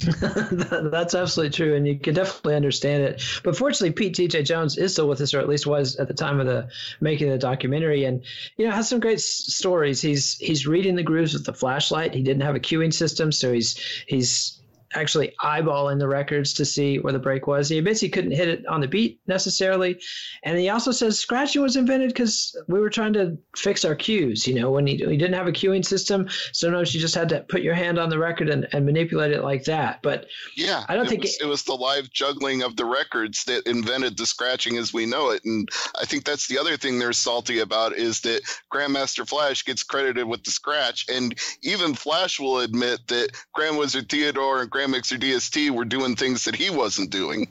[0.20, 3.22] That's absolutely true, and you can definitely understand it.
[3.44, 6.14] But fortunately, Pete DJ Jones is still with us, or at least was at the
[6.14, 6.68] time of the
[7.00, 8.22] making of the documentary, and
[8.56, 10.00] you know has some great s- stories.
[10.00, 12.14] He's he's reading the grooves with the flashlight.
[12.14, 14.59] He didn't have a cueing system, so he's he's
[14.94, 17.68] actually eyeballing the records to see where the break was.
[17.68, 20.00] He admits he couldn't hit it on the beat necessarily.
[20.42, 24.46] And he also says scratching was invented because we were trying to fix our cues.
[24.46, 27.40] You know, when he, he didn't have a cueing system, sometimes you just had to
[27.40, 30.00] put your hand on the record and, and manipulate it like that.
[30.02, 30.26] But
[30.56, 33.44] yeah, I don't it think was, it, it was the live juggling of the records
[33.44, 35.44] that invented the scratching as we know it.
[35.44, 35.68] And
[36.00, 40.26] I think that's the other thing they're salty about is that Grandmaster Flash gets credited
[40.26, 41.06] with the scratch.
[41.08, 45.84] And even Flash will admit that Grand Wizard Theodore and Grand Grand Mixer DST were
[45.84, 47.50] doing things that he wasn't doing.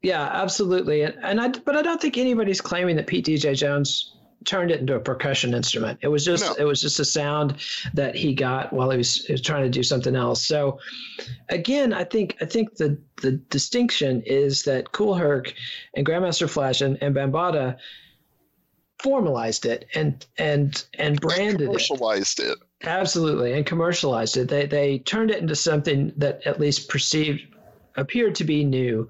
[0.00, 1.02] Yeah, absolutely.
[1.02, 4.14] And, and I, but I don't think anybody's claiming that Pete DJ Jones
[4.44, 5.98] turned it into a percussion instrument.
[6.02, 6.54] It was just no.
[6.56, 7.56] it was just a sound
[7.94, 10.46] that he got while he was, he was, trying to do something else.
[10.46, 10.78] So
[11.48, 15.52] again, I think I think the the distinction is that Kool Herc
[15.96, 17.76] and Grandmaster Flash and, and Bambaataa
[18.98, 22.52] formalized it and and and branded and commercialized it.
[22.52, 22.58] it.
[22.82, 24.48] Absolutely, and commercialized it.
[24.48, 27.46] They they turned it into something that at least perceived
[27.96, 29.08] appeared to be new.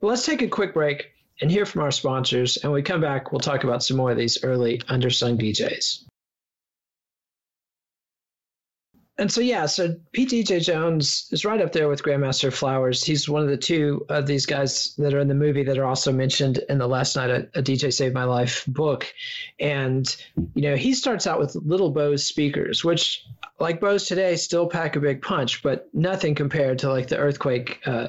[0.00, 2.56] But let's take a quick break and hear from our sponsors.
[2.56, 6.04] And when we come back, we'll talk about some more of these early undersung DJs.
[9.18, 13.04] And so, yeah, so Pete DJ Jones is right up there with Grandmaster Flowers.
[13.04, 15.84] He's one of the two of these guys that are in the movie that are
[15.84, 19.12] also mentioned in the Last Night a, a DJ Saved My Life book.
[19.60, 20.14] And,
[20.54, 23.26] you know, he starts out with little Bose speakers, which,
[23.60, 27.80] like Bose today, still pack a big punch, but nothing compared to like the Earthquake
[27.84, 28.08] uh,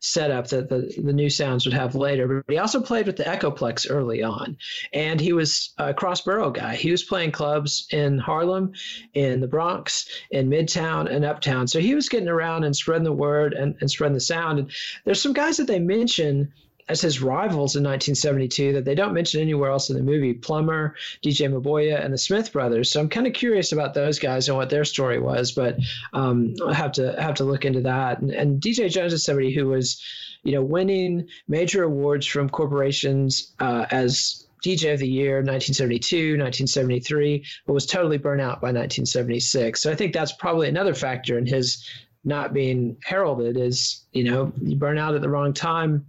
[0.00, 2.42] setup that the, the new sounds would have later.
[2.46, 4.56] But he also played with the Echoplex early on.
[4.92, 6.74] And he was a cross borough guy.
[6.74, 8.72] He was playing clubs in Harlem,
[9.14, 11.66] in the Bronx, in Midtown, and Uptown.
[11.66, 14.58] So he was getting around and spreading the word and, and spreading the sound.
[14.58, 14.70] And
[15.04, 16.52] there's some guys that they mention
[16.88, 20.94] as his rivals in 1972 that they don't mention anywhere else in the movie Plummer,
[21.22, 22.90] DJ Maboya, and the Smith brothers.
[22.90, 25.78] So I'm kind of curious about those guys and what their story was, but
[26.12, 28.20] um, I have to have to look into that.
[28.20, 30.02] And, and DJ Jones is somebody who was,
[30.42, 37.44] you know, winning major awards from corporations uh, as DJ of the Year 1972, 1973,
[37.66, 39.80] but was totally burnt out by 1976.
[39.80, 41.88] So I think that's probably another factor in his
[42.24, 46.06] not being heralded is, you know, you burn out at the wrong time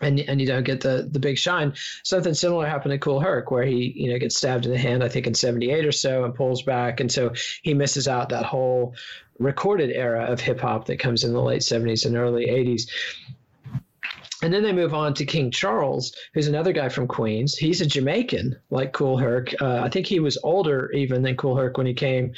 [0.00, 1.72] and and you don't get the the big shine.
[2.04, 5.02] Something similar happened to Kool Herc, where he you know gets stabbed in the hand,
[5.02, 7.32] I think in '78 or so, and pulls back, and so
[7.62, 8.94] he misses out that whole
[9.38, 12.88] recorded era of hip hop that comes in the late '70s and early '80s.
[14.40, 17.56] And then they move on to King Charles, who's another guy from Queens.
[17.56, 19.52] He's a Jamaican, like Kool Herc.
[19.60, 22.34] Uh, I think he was older even than Kool Herc when he came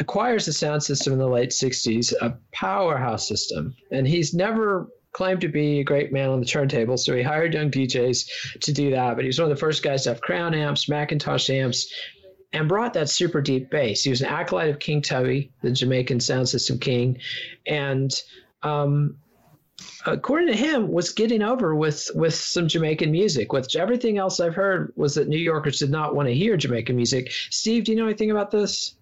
[0.00, 3.74] acquires a sound system in the late 60s, a powerhouse system.
[3.90, 7.54] And he's never claimed to be a great man on the turntable, so he hired
[7.54, 9.14] young DJs to do that.
[9.14, 11.90] But he was one of the first guys to have crown amps, McIntosh amps,
[12.52, 14.02] and brought that super deep bass.
[14.02, 17.18] He was an acolyte of King Tubby, the Jamaican sound system king,
[17.66, 18.12] and
[18.62, 19.16] um,
[20.04, 23.52] according to him, was getting over with with some Jamaican music.
[23.52, 26.96] Which everything else I've heard was that New Yorkers did not want to hear Jamaican
[26.96, 27.30] music.
[27.30, 28.96] Steve, do you know anything about this?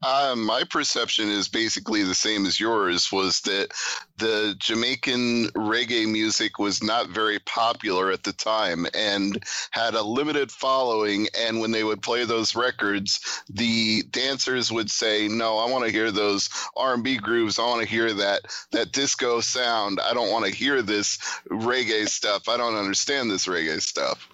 [0.00, 3.72] Uh, my perception is basically the same as yours was that
[4.16, 10.52] the Jamaican reggae music was not very popular at the time and had a limited
[10.52, 11.26] following.
[11.36, 15.90] And when they would play those records, the dancers would say, "No, I want to
[15.90, 17.58] hear those R&B grooves.
[17.58, 19.98] I want to hear that that disco sound.
[20.00, 21.18] I don't want to hear this
[21.50, 22.48] reggae stuff.
[22.48, 24.28] I don't understand this reggae stuff."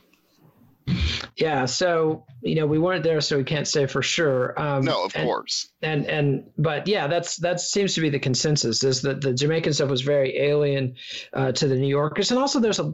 [1.37, 4.59] Yeah, so you know we weren't there, so we can't say for sure.
[4.61, 5.69] Um, no, of and, course.
[5.83, 9.73] And and but yeah, that's that seems to be the consensus is that the Jamaican
[9.73, 10.95] stuff was very alien
[11.33, 12.93] uh, to the New Yorkers, and also there's a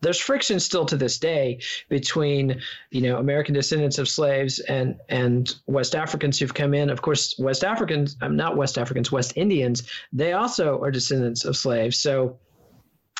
[0.00, 5.54] there's friction still to this day between you know American descendants of slaves and and
[5.66, 6.88] West Africans who've come in.
[6.88, 11.44] Of course, West Africans, I'm um, not West Africans, West Indians, they also are descendants
[11.44, 11.98] of slaves.
[11.98, 12.38] So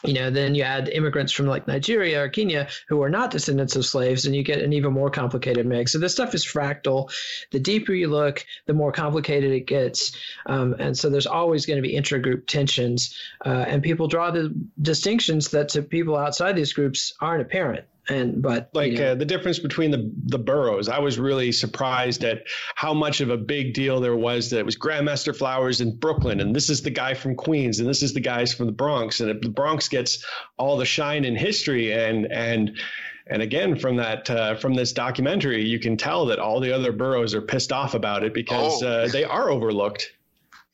[0.02, 3.76] you know, then you add immigrants from like Nigeria or Kenya who are not descendants
[3.76, 5.92] of slaves, and you get an even more complicated mix.
[5.92, 7.10] So this stuff is fractal.
[7.52, 11.82] The deeper you look, the more complicated it gets, um, and so there's always going
[11.82, 16.72] to be intragroup tensions, uh, and people draw the distinctions that to people outside these
[16.72, 19.12] groups aren't apparent and but like you know.
[19.12, 22.42] uh, the difference between the the boroughs i was really surprised at
[22.74, 26.40] how much of a big deal there was that it was grandmaster flowers in brooklyn
[26.40, 29.20] and this is the guy from queens and this is the guys from the bronx
[29.20, 30.24] and the bronx gets
[30.56, 32.78] all the shine in history and and
[33.26, 36.92] and again from that uh, from this documentary you can tell that all the other
[36.92, 38.88] boroughs are pissed off about it because oh.
[38.88, 40.12] uh, they are overlooked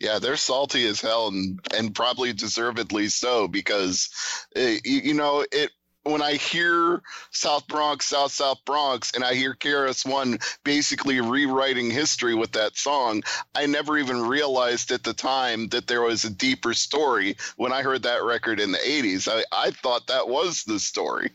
[0.00, 4.08] yeah, they're salty as hell, and and probably deservedly so because,
[4.56, 5.70] uh, you, you know, it
[6.04, 11.90] when I hear South Bronx, South South Bronx, and I hear KRS One basically rewriting
[11.90, 13.22] history with that song,
[13.54, 17.36] I never even realized at the time that there was a deeper story.
[17.56, 21.30] When I heard that record in the '80s, I, I thought that was the story.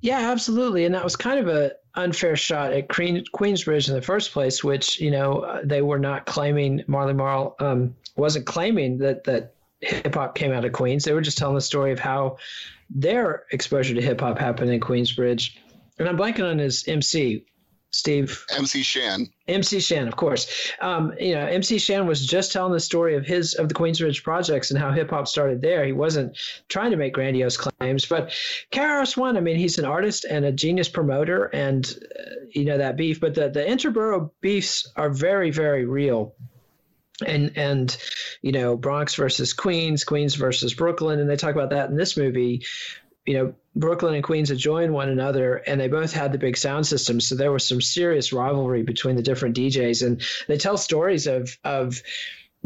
[0.00, 4.02] Yeah, absolutely, and that was kind of a unfair shot at Queen, Queensbridge in the
[4.02, 6.82] first place, which you know they were not claiming.
[6.88, 11.04] Marley Marl um, wasn't claiming that that hip hop came out of Queens.
[11.04, 12.38] They were just telling the story of how
[12.90, 15.56] their exposure to hip hop happened in Queensbridge.
[15.98, 17.44] And I'm blanking on his MC,
[17.90, 18.44] Steve.
[18.54, 19.28] MC Shan.
[19.46, 20.72] MC Shan, of course.
[20.80, 24.22] Um, you know, MC Shan was just telling the story of his of the Queensbridge
[24.22, 25.84] projects and how hip hop started there.
[25.84, 26.36] He wasn't
[26.68, 28.30] trying to make grandiose claims, but
[28.72, 29.36] KRS One.
[29.36, 31.86] I mean, he's an artist and a genius promoter, and
[32.18, 32.22] uh,
[32.54, 33.20] you know that beef.
[33.20, 36.34] But the the interborough beefs are very very real
[37.26, 37.96] and and
[38.42, 42.16] you know Bronx versus Queens, Queens versus Brooklyn, and they talk about that in this
[42.16, 42.64] movie.
[43.26, 46.86] You know, Brooklyn and Queens adjoined one another, and they both had the big sound
[46.86, 51.26] systems, so there was some serious rivalry between the different DJs, and they tell stories
[51.26, 52.02] of of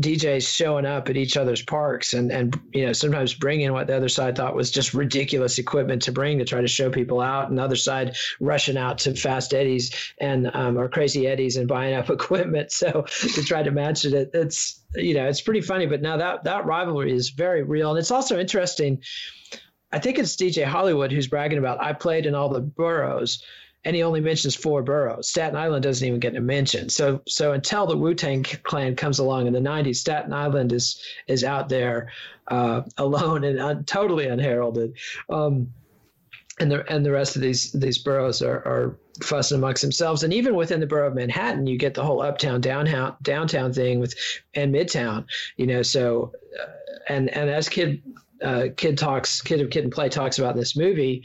[0.02, 3.96] DJs showing up at each other's parks and and you know sometimes bringing what the
[3.96, 7.48] other side thought was just ridiculous equipment to bring to try to show people out,
[7.48, 11.68] and the other side rushing out to Fast Eddie's and um, or Crazy Eddie's and
[11.68, 14.30] buying up equipment so to try to match it.
[14.34, 17.98] It's you know it's pretty funny, but now that that rivalry is very real, and
[17.98, 19.02] it's also interesting.
[19.94, 23.42] I think it's DJ Hollywood who's bragging about I played in all the boroughs
[23.84, 25.28] and he only mentions four boroughs.
[25.28, 26.88] Staten Island doesn't even get a mention.
[26.88, 31.02] So so until the Wu Tang Clan comes along in the '90s, Staten Island is
[31.26, 32.12] is out there
[32.48, 34.94] uh, alone and un, totally unheralded.
[35.28, 35.72] Um,
[36.60, 40.22] and the and the rest of these these boroughs are, are fussing amongst themselves.
[40.22, 44.00] And even within the borough of Manhattan, you get the whole uptown downtown downtown thing
[44.00, 44.14] with
[44.54, 45.26] and midtown.
[45.56, 46.66] You know, so uh,
[47.08, 48.02] and and as kid
[48.42, 51.24] uh, kid talks kid of kid and play talks about this movie,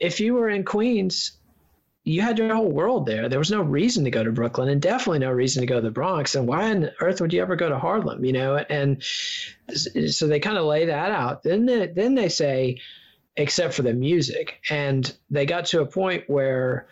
[0.00, 1.32] if you were in Queens
[2.04, 3.30] you had your whole world there.
[3.30, 5.80] There was no reason to go to Brooklyn and definitely no reason to go to
[5.80, 6.34] the Bronx.
[6.34, 8.24] And why on earth would you ever go to Harlem?
[8.24, 11.42] You know, and so they kind of lay that out.
[11.42, 12.82] Then they, then they say,
[13.36, 14.60] except for the music.
[14.70, 16.88] And they got to a point where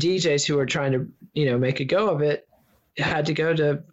[0.00, 2.48] DJs who were trying to, you know, make a go of it
[2.98, 3.84] had to go to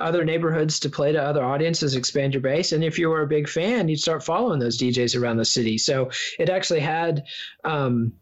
[0.00, 2.72] other neighborhoods to play to other audiences, expand your base.
[2.72, 5.78] And if you were a big fan, you'd start following those DJs around the city.
[5.78, 7.24] So it actually had,
[7.64, 8.14] um,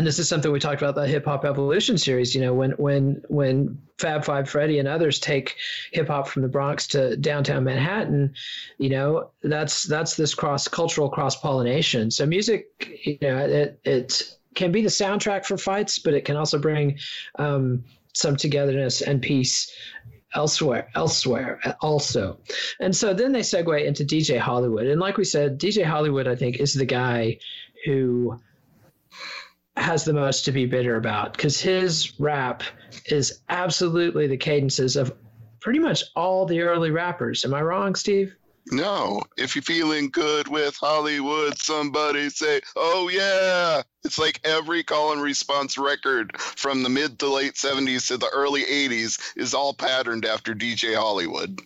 [0.00, 2.34] and this is something we talked about the hip hop evolution series.
[2.34, 5.56] You know, when when when Fab Five Freddy and others take
[5.92, 8.32] hip hop from the Bronx to downtown Manhattan,
[8.78, 12.10] you know, that's that's this cross cultural cross pollination.
[12.10, 12.68] So music,
[13.04, 16.98] you know, it it can be the soundtrack for fights, but it can also bring
[17.38, 17.84] um,
[18.14, 19.70] some togetherness and peace
[20.32, 22.38] elsewhere elsewhere also
[22.78, 26.36] and so then they segue into dj hollywood and like we said dj hollywood i
[26.36, 27.36] think is the guy
[27.84, 28.38] who
[29.80, 32.62] has the most to be bitter about because his rap
[33.06, 35.12] is absolutely the cadences of
[35.60, 37.44] pretty much all the early rappers.
[37.44, 38.34] Am I wrong, Steve?
[38.70, 39.22] No.
[39.36, 43.82] If you're feeling good with Hollywood, somebody say, oh, yeah.
[44.04, 48.30] It's like every call and response record from the mid to late 70s to the
[48.32, 51.60] early 80s is all patterned after DJ Hollywood.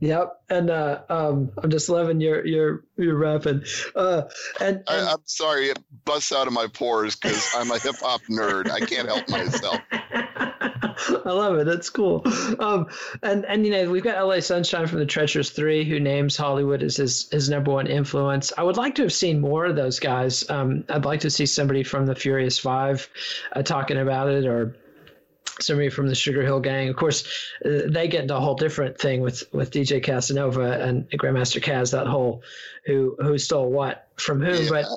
[0.00, 3.64] Yep, and uh, um, I'm just loving your your your rapping.
[3.94, 4.22] Uh,
[4.60, 7.96] and, and I, am sorry, it busts out of my pores because I'm a hip
[8.00, 8.70] hop nerd.
[8.70, 9.78] I can't help myself.
[11.24, 11.66] I love it.
[11.66, 12.22] That's cool.
[12.58, 12.88] Um,
[13.22, 14.42] and and you know we've got L.A.
[14.42, 18.52] Sunshine from the Treacherous Three, who names Hollywood as his his number one influence.
[18.56, 20.48] I would like to have seen more of those guys.
[20.50, 23.08] Um, I'd like to see somebody from the Furious Five
[23.52, 24.76] uh, talking about it, or
[25.60, 26.88] somebody from the Sugar Hill Gang.
[26.88, 27.26] Of course,
[27.64, 31.92] uh, they get into a whole different thing with with DJ Casanova and Grandmaster Caz.
[31.92, 32.42] That whole
[32.86, 34.70] who who stole what from whom, yeah.
[34.70, 34.86] but.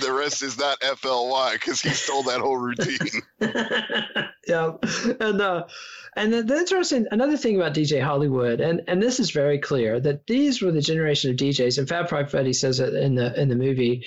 [0.00, 3.22] The rest is not FLY because he stole that whole routine.
[4.48, 4.72] yeah,
[5.20, 5.66] and uh,
[6.16, 10.00] and the, the interesting another thing about DJ Hollywood, and and this is very clear
[10.00, 13.38] that these were the generation of DJs, and Fab Five Freddy says it in the
[13.40, 14.04] in the movie.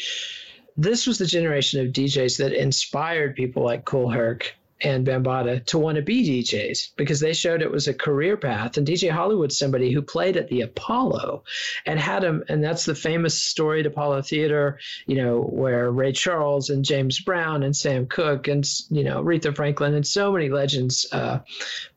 [0.75, 5.77] This was the generation of DJs that inspired people like Kool Herc and Bambaataa to
[5.77, 8.77] want to be DJs because they showed it was a career path.
[8.77, 11.43] And DJ Hollywood's somebody who played at the Apollo
[11.85, 16.69] and had him, and that's the famous storied Apollo Theater, you know, where Ray Charles
[16.69, 21.05] and James Brown and Sam Cooke and, you know, Aretha Franklin and so many legends
[21.11, 21.39] uh,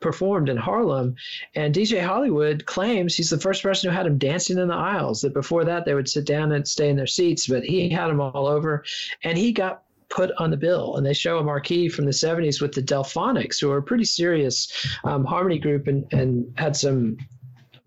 [0.01, 1.17] performed in Harlem.
[1.55, 5.23] And DJ Hollywood claims he's the first person who had him dancing in the aisles,
[5.23, 8.09] that before that they would sit down and stay in their seats, but he had
[8.09, 8.85] them all over.
[9.23, 9.83] And he got
[10.13, 10.97] put on the bill.
[10.97, 14.05] And they show a marquee from the 70s with the Delfonics, who are a pretty
[14.05, 14.71] serious
[15.05, 17.17] um, harmony group and, and had some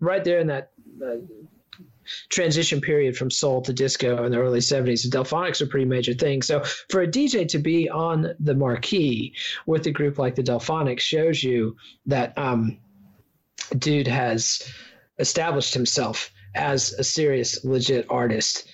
[0.00, 0.72] right there in that.
[1.02, 1.16] Uh,
[2.28, 5.02] transition period from soul to disco in the early 70s.
[5.02, 6.40] The Delfonics are pretty major thing.
[6.40, 9.34] So for a DJ to be on the marquee
[9.66, 12.78] with a group like the Delfonics shows you that um,
[13.76, 14.72] dude has
[15.18, 18.68] established himself as a serious, legit artist.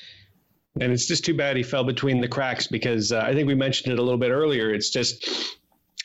[0.81, 3.55] And it's just too bad he fell between the cracks because uh, I think we
[3.55, 4.73] mentioned it a little bit earlier.
[4.73, 5.59] It's just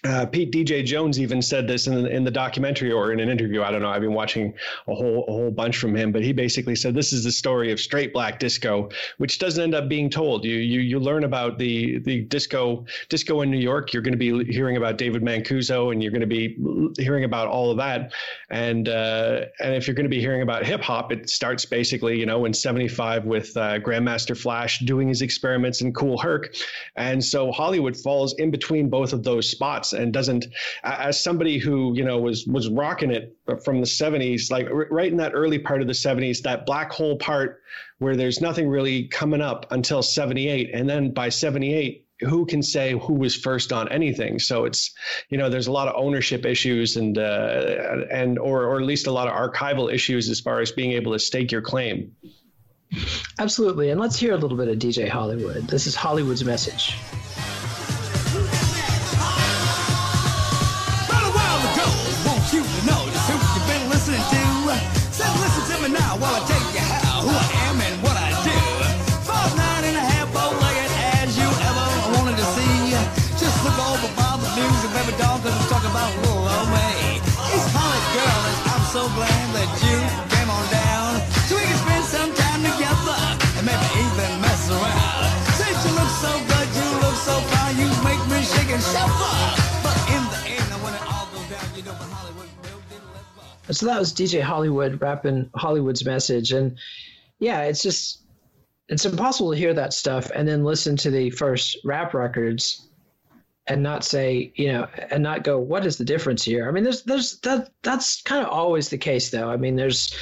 [0.04, 3.30] uh, Pete DJ Jones even said this in the, in the documentary or in an
[3.30, 3.64] interview.
[3.64, 3.90] I don't know.
[3.90, 4.54] I've been watching
[4.88, 7.72] a whole a whole bunch from him, but he basically said this is the story
[7.72, 10.46] of straight black disco, which doesn't end up being told.
[10.46, 13.92] You you you learn about the the disco disco in New York.
[13.92, 16.58] You're going to be hearing about David Mancuso, and you're going to be
[17.00, 18.14] hearing about all of that.
[18.52, 22.20] And uh, and if you're going to be hearing about hip hop, it starts basically
[22.20, 26.56] you know in '75 with uh, Grandmaster Flash doing his experiments in Kool Herc,
[26.96, 30.46] and so Hollywood falls in between both of those spots and doesn't
[30.84, 35.12] as somebody who you know was was rocking it from the 70s like r- right
[35.12, 37.62] in that early part of the 70s that black hole part
[38.00, 42.94] where there's nothing really coming up until 78 and then by 78 who can say
[42.94, 44.40] who was first on anything?
[44.40, 44.96] So it's
[45.30, 49.08] you know there's a lot of ownership issues and uh, and or or at least
[49.08, 52.16] a lot of archival issues as far as being able to stake your claim.
[53.38, 53.90] Absolutely.
[53.90, 55.68] And let's hear a little bit of dj hollywood.
[55.68, 56.98] This is hollywood's message
[93.72, 96.78] so that was DJ Hollywood rapping Hollywood's message, and
[97.40, 98.22] yeah, it's just
[98.90, 102.88] it's impossible to hear that stuff and then listen to the first rap records
[103.68, 106.68] and not say you know and not go what is the difference here?
[106.68, 109.50] I mean there's there's that that's kind of always the case though.
[109.50, 110.16] I mean there's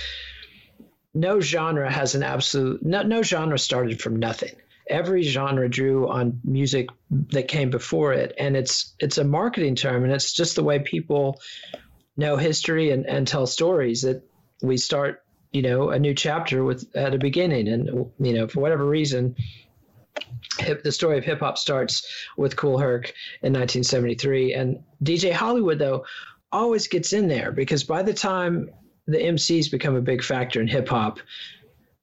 [1.13, 4.55] no genre has an absolute no, no genre started from nothing
[4.87, 6.89] every genre drew on music
[7.31, 8.33] that came before it.
[8.37, 11.41] And it's it's a marketing term and it's just the way people
[12.17, 14.23] know history and, and tell stories that
[14.61, 17.67] we start you know a new chapter with at a beginning.
[17.67, 19.35] And you know for whatever reason
[20.59, 22.05] hip, the story of hip hop starts
[22.37, 26.05] with Kool Herc in 1973 and DJ Hollywood though
[26.51, 28.69] always gets in there because by the time
[29.07, 31.19] the MCs become a big factor in hip hop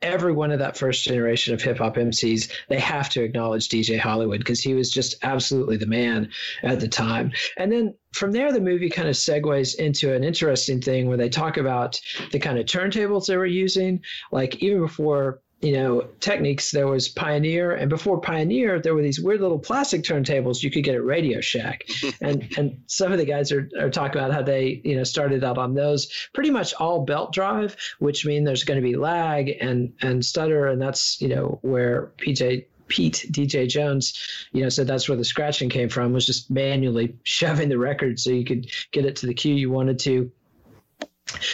[0.02, 3.98] every one of that first generation of hip hop MCs, they have to acknowledge DJ
[3.98, 6.30] Hollywood because he was just absolutely the man
[6.62, 7.32] at the time.
[7.56, 11.28] And then from there, the movie kind of segues into an interesting thing where they
[11.28, 12.00] talk about
[12.30, 14.00] the kind of turntables they were using.
[14.30, 19.20] Like even before you know, Technics there was Pioneer, and before Pioneer, there were these
[19.20, 21.84] weird little plastic turntables you could get at Radio Shack,
[22.20, 25.44] and and some of the guys are, are talking about how they you know started
[25.44, 29.50] out on those, pretty much all belt drive, which mean there's going to be lag
[29.60, 34.18] and and stutter, and that's you know where PJ Pete DJ Jones,
[34.52, 38.18] you know, said that's where the scratching came from was just manually shoving the record
[38.18, 40.30] so you could get it to the cue you wanted to.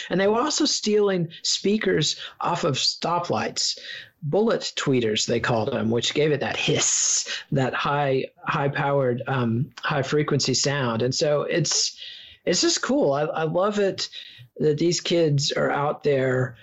[0.09, 3.77] And they were also stealing speakers off of stoplights,
[4.21, 9.71] bullet tweeters they called them, which gave it that hiss, that high high powered um,
[9.81, 11.01] high frequency sound.
[11.01, 11.97] And so it's
[12.45, 13.13] it's just cool.
[13.13, 14.09] I, I love it
[14.57, 16.57] that these kids are out there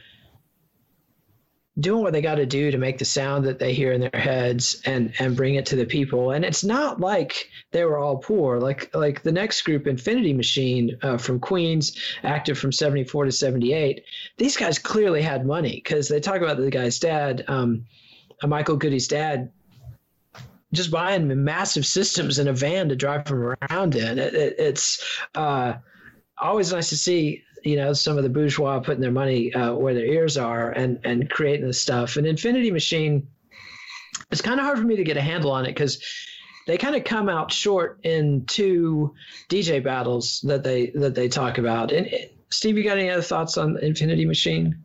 [1.78, 4.20] doing what they got to do to make the sound that they hear in their
[4.20, 6.30] heads and and bring it to the people.
[6.30, 8.58] And it's not like they were all poor.
[8.58, 14.02] Like like the next group infinity machine uh, from queens active from 74 to 78
[14.38, 17.84] these guys clearly had money because they talk about the guy's dad um,
[18.42, 19.50] uh, michael goody's dad
[20.72, 24.18] just buying massive systems in a van to drive them around in.
[24.18, 25.74] It, it, it's uh,
[26.38, 29.94] always nice to see you know some of the bourgeois putting their money uh, where
[29.94, 32.16] their ears are and and creating this stuff.
[32.16, 33.26] And Infinity Machine,
[34.30, 36.00] it's kind of hard for me to get a handle on it because
[36.66, 39.14] they kind of come out short in two
[39.48, 41.92] DJ battles that they that they talk about.
[41.92, 42.08] And
[42.50, 44.82] Steve, you got any other thoughts on Infinity Machine?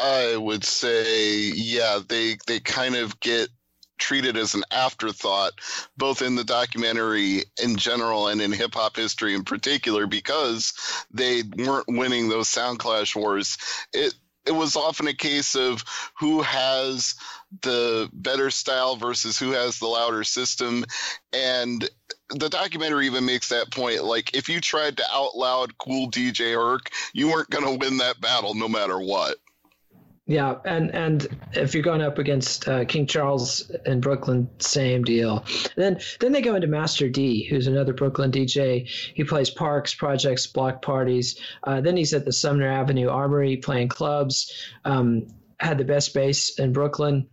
[0.00, 3.48] I would say, yeah, they they kind of get
[4.02, 5.52] treated as an afterthought,
[5.96, 10.74] both in the documentary in general and in hip hop history in particular, because
[11.12, 13.56] they weren't winning those sound clash wars.
[13.92, 14.12] It
[14.44, 15.84] it was often a case of
[16.18, 17.14] who has
[17.62, 20.84] the better style versus who has the louder system
[21.32, 21.88] and
[22.30, 26.54] the documentary even makes that point like if you tried to out loud kool dj
[26.54, 29.36] herc you weren't going to win that battle no matter what
[30.26, 35.44] yeah, and and if you're going up against uh, King Charles in Brooklyn, same deal.
[35.74, 38.86] Then then they go into Master D, who's another Brooklyn DJ.
[38.86, 41.40] He plays parks, projects, block parties.
[41.64, 44.52] Uh, then he's at the Sumner Avenue Armory playing clubs.
[44.84, 45.26] Um,
[45.58, 47.26] had the best bass in Brooklyn,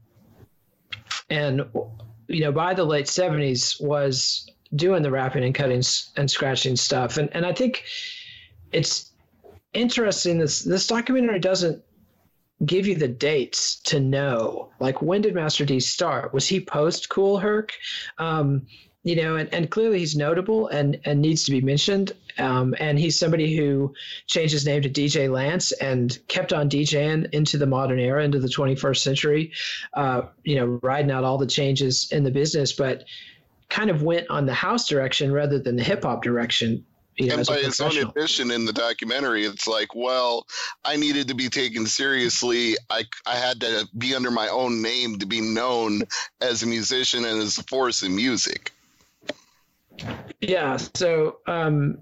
[1.29, 1.61] and
[2.27, 5.83] you know by the late '70s was doing the rapping and cutting
[6.15, 7.17] and scratching stuff.
[7.17, 7.83] And and I think
[8.71, 9.11] it's
[9.73, 10.39] interesting.
[10.39, 11.83] This this documentary doesn't
[12.65, 16.33] give you the dates to know like when did master d start?
[16.33, 17.73] Was he post Kool Herc?
[18.17, 18.67] Um,
[19.03, 22.11] you know and, and clearly he's notable and and needs to be mentioned.
[22.37, 23.93] Um, and he's somebody who
[24.27, 28.39] changed his name to dj lance and kept on djing into the modern era into
[28.39, 29.51] the 21st century
[29.93, 33.03] uh, you know riding out all the changes in the business but
[33.69, 36.85] kind of went on the house direction rather than the hip hop direction
[37.19, 40.47] And by his own admission in the documentary, it's like, well,
[40.85, 42.75] I needed to be taken seriously.
[42.89, 46.03] I, I had to be under my own name to be known
[46.39, 48.71] as a musician and as a force in music.
[50.39, 50.77] Yeah.
[50.77, 51.97] So, um,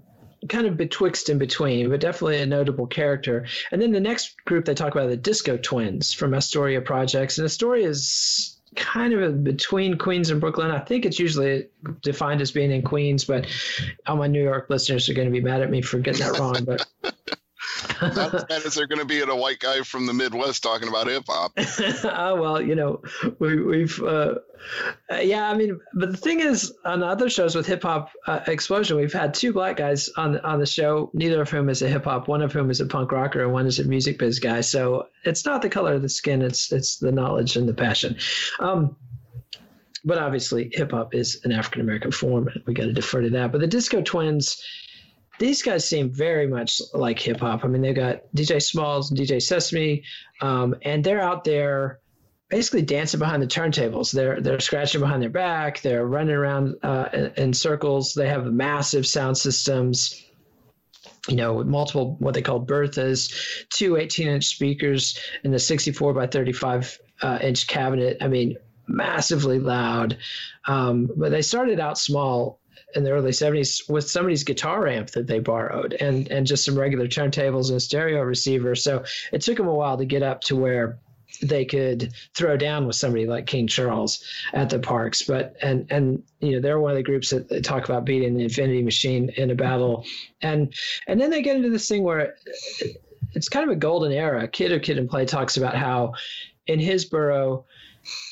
[0.48, 3.46] kind of betwixt in between, but definitely a notable character.
[3.72, 7.38] And then the next group they talk about the Disco Twins from Astoria Projects.
[7.38, 10.70] And Astoria is kind of between Queens and Brooklyn.
[10.70, 11.66] I think it's usually
[12.02, 13.46] defined as being in Queens, but
[14.06, 16.38] all my New York listeners are going to be mad at me for getting that
[16.38, 16.64] wrong.
[16.64, 16.86] But
[18.00, 20.62] Not as bad as they're going to be at a white guy from the Midwest
[20.62, 21.52] talking about hip hop.
[21.56, 23.02] oh well, you know,
[23.38, 24.34] we, we've uh,
[25.10, 25.48] uh, yeah.
[25.48, 29.12] I mean, but the thing is, on other shows with Hip Hop uh, Explosion, we've
[29.12, 31.10] had two black guys on on the show.
[31.12, 32.28] Neither of whom is a hip hop.
[32.28, 34.60] One of whom is a punk rocker, and one is a music biz guy.
[34.60, 38.16] So it's not the color of the skin; it's it's the knowledge and the passion.
[38.60, 38.96] Um,
[40.04, 43.30] but obviously, hip hop is an African American form, and we got to defer to
[43.30, 43.52] that.
[43.52, 44.62] But the Disco Twins
[45.38, 47.64] these guys seem very much like hip hop.
[47.64, 50.02] I mean, they've got DJ Smalls and DJ Sesame,
[50.40, 52.00] um, and they're out there
[52.48, 54.12] basically dancing behind the turntables.
[54.12, 55.80] They're they're scratching behind their back.
[55.80, 58.14] They're running around uh, in, in, circles.
[58.14, 60.24] They have massive sound systems.
[61.28, 66.26] You know, with multiple what they call Berthas, two 18-inch speakers in the 64 by
[66.26, 68.16] 35 uh, inch cabinet.
[68.22, 70.16] I mean, massively loud.
[70.66, 72.60] Um, but they started out small
[72.94, 76.78] in the early 70s with somebody's guitar amp that they borrowed and and just some
[76.78, 80.40] regular turntables and a stereo receiver so it took them a while to get up
[80.40, 80.98] to where
[81.42, 85.22] they could throw down with somebody like King Charles at the parks.
[85.22, 88.34] But and and you know they're one of the groups that, that talk about beating
[88.34, 90.04] the Infinity Machine in a battle,
[90.42, 90.74] and
[91.06, 92.34] and then they get into this thing where
[93.34, 94.48] it's kind of a golden era.
[94.48, 96.14] Kid or Kid and Play talks about how
[96.66, 97.66] in his borough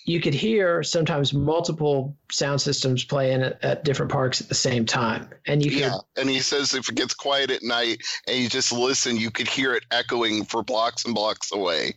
[0.04, 4.86] you could hear sometimes multiple sound systems playing at, at different parks at the same
[4.86, 5.28] time.
[5.46, 8.72] And you yeah, and he says if it gets quiet at night and you just
[8.72, 11.94] listen, you could hear it echoing for blocks and blocks away.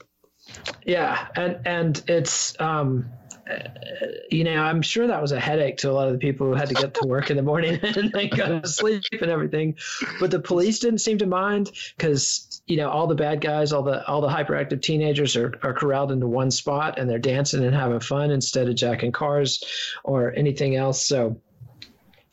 [0.86, 3.10] Yeah, and and it's um,
[4.30, 6.54] you know, I'm sure that was a headache to a lot of the people who
[6.54, 9.76] had to get to work in the morning and then go to sleep and everything.
[10.20, 13.84] But the police didn't seem to mind because you know all the bad guys, all
[13.84, 17.76] the all the hyperactive teenagers are are corralled into one spot and they're dancing and
[17.76, 19.64] having fun instead of jacking cars
[20.04, 21.06] or anything else.
[21.06, 21.40] So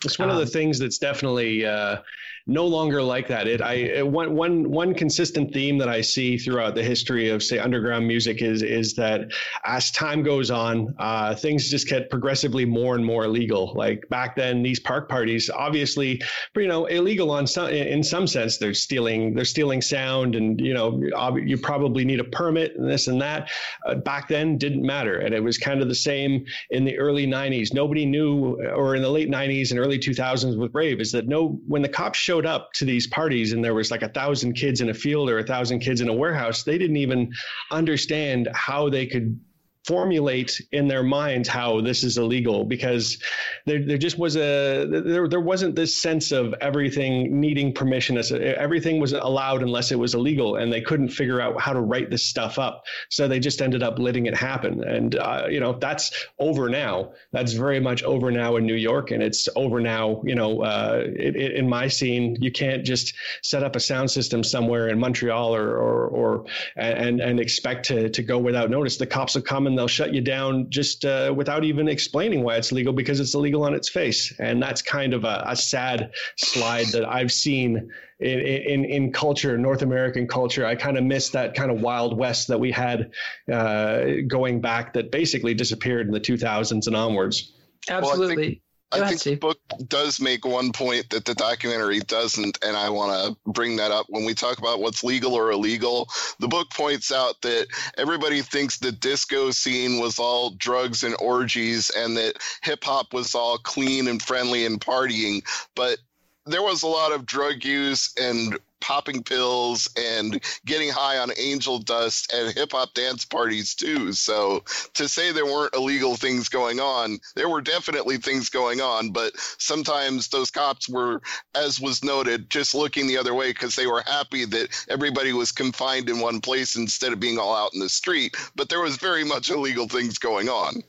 [0.05, 1.65] it's one um, of the um, things that's definitely.
[1.65, 1.99] Uh,
[2.47, 3.49] no longer like that.
[3.49, 7.59] It I one one one consistent theme that I see throughout the history of say
[7.59, 9.33] underground music is is that
[9.65, 13.73] as time goes on, uh, things just get progressively more and more illegal.
[13.75, 16.23] Like back then, these park parties obviously,
[16.55, 18.59] you know, illegal on some in some sense.
[18.59, 21.03] They're stealing they're stealing sound, and you know,
[21.37, 23.51] you probably need a permit and this and that.
[23.85, 27.27] Uh, back then, didn't matter, and it was kind of the same in the early
[27.27, 27.75] '90s.
[27.75, 31.61] Nobody knew, or in the late '90s and early 2000s with rave, is that no
[31.67, 34.53] when the cops showed showed up to these parties and there was like a thousand
[34.53, 37.31] kids in a field or a thousand kids in a warehouse, they didn't even
[37.71, 39.41] understand how they could
[39.87, 43.19] formulate in their minds how this is illegal because
[43.67, 48.19] there, there just was a there, there wasn't this sense of everything needing permission.
[48.19, 51.81] As everything was allowed unless it was illegal and they couldn't figure out how to
[51.81, 52.85] write this stuff up.
[53.11, 54.83] So they just ended up letting it happen.
[54.83, 57.13] And uh, you know that's over now.
[57.33, 61.03] That's very much over now in New York and it's over now you know uh,
[61.05, 64.99] it, it, in my scene you can't just set up a sound system somewhere in
[64.99, 66.45] Montreal or or, or
[66.77, 68.97] and and expect to to go without notice.
[68.97, 72.57] The cops will come and they'll shut you down just uh, without even explaining why
[72.57, 74.33] it's legal because it's illegal on its face.
[74.39, 79.57] And that's kind of a, a sad slide that I've seen in, in, in culture,
[79.59, 80.65] North American culture.
[80.65, 83.13] I kind of miss that kind of wild west that we had
[83.53, 87.53] uh, going back that basically disappeared in the 2000s and onwards.
[87.89, 88.63] Absolutely.
[88.93, 89.59] I think the book
[89.89, 94.07] does make one point that the documentary doesn't, and I want to bring that up
[94.09, 96.09] when we talk about what's legal or illegal.
[96.39, 97.67] The book points out that
[97.99, 103.35] everybody thinks the disco scene was all drugs and orgies, and that hip hop was
[103.35, 105.43] all clean and friendly and partying,
[105.75, 105.99] but
[106.47, 108.57] there was a lot of drug use and
[108.87, 114.13] popping pills and getting high on angel dust at hip hop dance parties too.
[114.13, 114.63] So
[114.95, 119.33] to say there weren't illegal things going on, there were definitely things going on, but
[119.37, 121.21] sometimes those cops were,
[121.57, 125.51] as was noted, just looking the other way because they were happy that everybody was
[125.51, 128.37] confined in one place instead of being all out in the street.
[128.55, 130.85] But there was very much illegal things going on.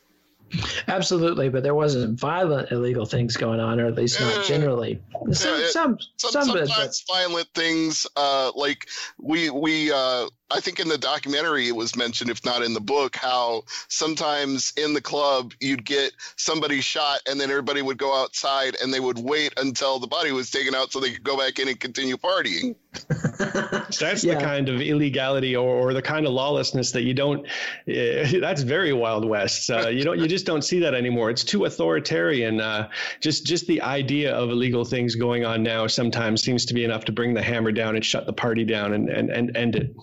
[0.87, 5.01] Absolutely, but there wasn't violent illegal things going on, or at least not generally.
[5.31, 8.07] Some, yeah, some, some, sometimes but, violent things.
[8.15, 8.87] Uh, like
[9.19, 12.79] we we uh, I think in the documentary it was mentioned, if not in the
[12.79, 18.15] book, how sometimes in the club you'd get somebody shot and then everybody would go
[18.15, 21.37] outside and they would wait until the body was taken out so they could go
[21.37, 22.75] back in and continue partying.
[23.99, 24.35] that's yeah.
[24.35, 27.45] the kind of illegality or, or, the kind of lawlessness that you don't.
[27.87, 29.69] Uh, that's very Wild West.
[29.69, 30.19] Uh, you don't.
[30.19, 31.29] You just don't see that anymore.
[31.29, 32.59] It's too authoritarian.
[32.59, 32.89] Uh,
[33.19, 37.05] just just the idea of illegal things going on now sometimes seems to be enough
[37.05, 39.95] to bring the hammer down and shut the party down and and, and end it.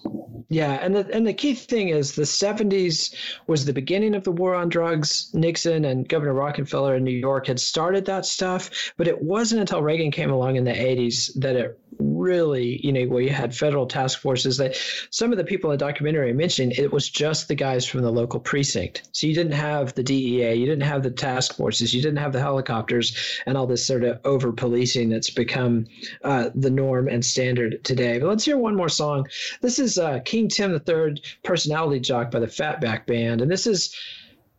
[0.48, 3.14] Yeah, and the and the key thing is the 70s
[3.46, 5.30] was the beginning of the war on drugs.
[5.32, 9.82] Nixon and Governor Rockefeller in New York had started that stuff, but it wasn't until
[9.82, 13.86] Reagan came along in the 80s that it really, you know, where you had federal
[13.86, 14.76] task forces that
[15.10, 18.10] some of the people in the documentary mentioned, it was just the guys from the
[18.10, 19.08] local precinct.
[19.12, 22.32] So you didn't have the DEA, you didn't have the task forces, you didn't have
[22.32, 23.16] the helicopters
[23.46, 25.86] and all this sort of over policing that's become
[26.22, 28.18] uh, the norm and standard today.
[28.18, 29.26] But let's hear one more song.
[29.60, 33.40] This is uh, King Tim III, Personality Jock by the Fatback Band.
[33.40, 33.94] And this is,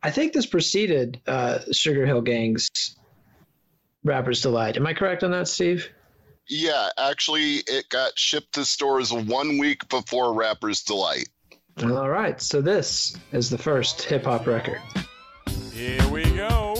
[0.03, 2.69] I think this preceded uh, Sugar Hill Gang's
[4.03, 4.77] Rapper's Delight.
[4.77, 5.89] Am I correct on that, Steve?
[6.47, 11.29] Yeah, actually, it got shipped to stores one week before Rapper's Delight.
[11.83, 14.79] All right, so this is the first hip hop record.
[15.73, 16.75] Here we go.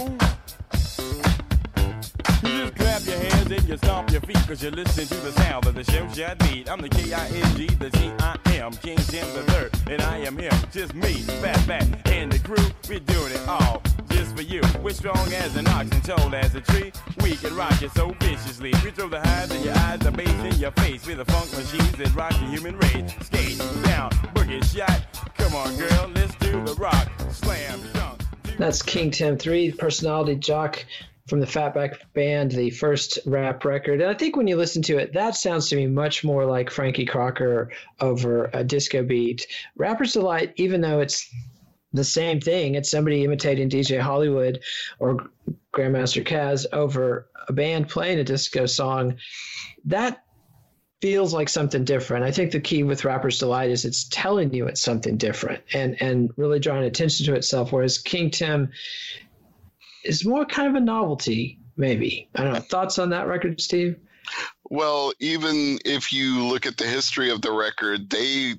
[2.43, 5.32] You just clap your hands and you stomp your feet because you're listening to the
[5.32, 6.70] sound of the show shot beat.
[6.70, 10.01] I'm the K I N G, the T I M, King Tim the Third, and
[10.03, 12.66] I am him, just me, Fat Fat, and the crew.
[12.88, 13.82] We're doing it all
[14.24, 14.61] for you.
[14.82, 16.91] We're strong as an ox and tall as a tree.
[17.24, 18.74] We can rock it so viciously.
[18.84, 21.05] We throw the highs in your eyes, the bass in your face.
[21.05, 23.13] We're the funk machines that rock the human race.
[23.22, 25.05] Skate down, boogie shot.
[25.38, 27.09] Come on, girl, let's do the rock.
[27.32, 28.22] Slam dunk.
[28.57, 30.86] That's King Tim 3, personality jock
[31.28, 33.99] from the Fatback Band, the first rap record.
[33.99, 36.70] And I think when you listen to it, that sounds to me much more like
[36.70, 39.47] Frankie Crocker over a disco beat.
[39.76, 41.30] Rapper's Delight, even though it's
[41.95, 42.75] the same thing.
[42.75, 44.61] It's somebody imitating DJ Hollywood
[44.99, 45.29] or
[45.73, 49.17] Grandmaster Caz over a band playing a disco song.
[49.85, 50.23] That
[51.01, 52.25] feels like something different.
[52.25, 56.01] I think the key with Rapper's Delight is it's telling you it's something different and
[56.01, 57.71] and really drawing attention to itself.
[57.71, 58.71] Whereas King Tim
[60.03, 62.29] is more kind of a novelty, maybe.
[62.35, 62.59] I don't know.
[62.59, 63.97] Thoughts on that record, Steve?
[64.69, 68.55] Well, even if you look at the history of the record, they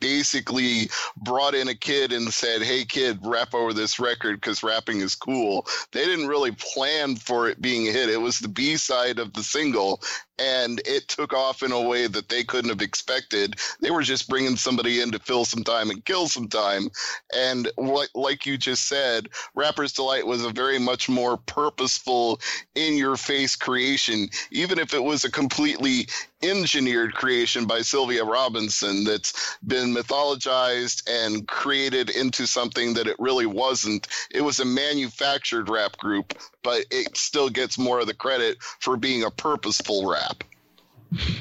[0.00, 5.00] basically brought in a kid and said, "Hey, kid, rap over this record because rapping
[5.00, 8.08] is cool." They didn't really plan for it being a hit.
[8.08, 10.02] It was the B side of the single,
[10.38, 13.56] and it took off in a way that they couldn't have expected.
[13.80, 16.88] They were just bringing somebody in to fill some time and kill some time.
[17.34, 17.70] And
[18.14, 22.40] like you just said, Rapper's Delight was a very much more purposeful,
[22.74, 26.08] in your face creation, even if it was a completely
[26.42, 33.46] engineered creation by Sylvia Robinson that's been mythologized and created into something that it really
[33.46, 34.08] wasn't.
[34.30, 36.34] It was a manufactured rap group,
[36.64, 40.42] but it still gets more of the credit for being a purposeful rap.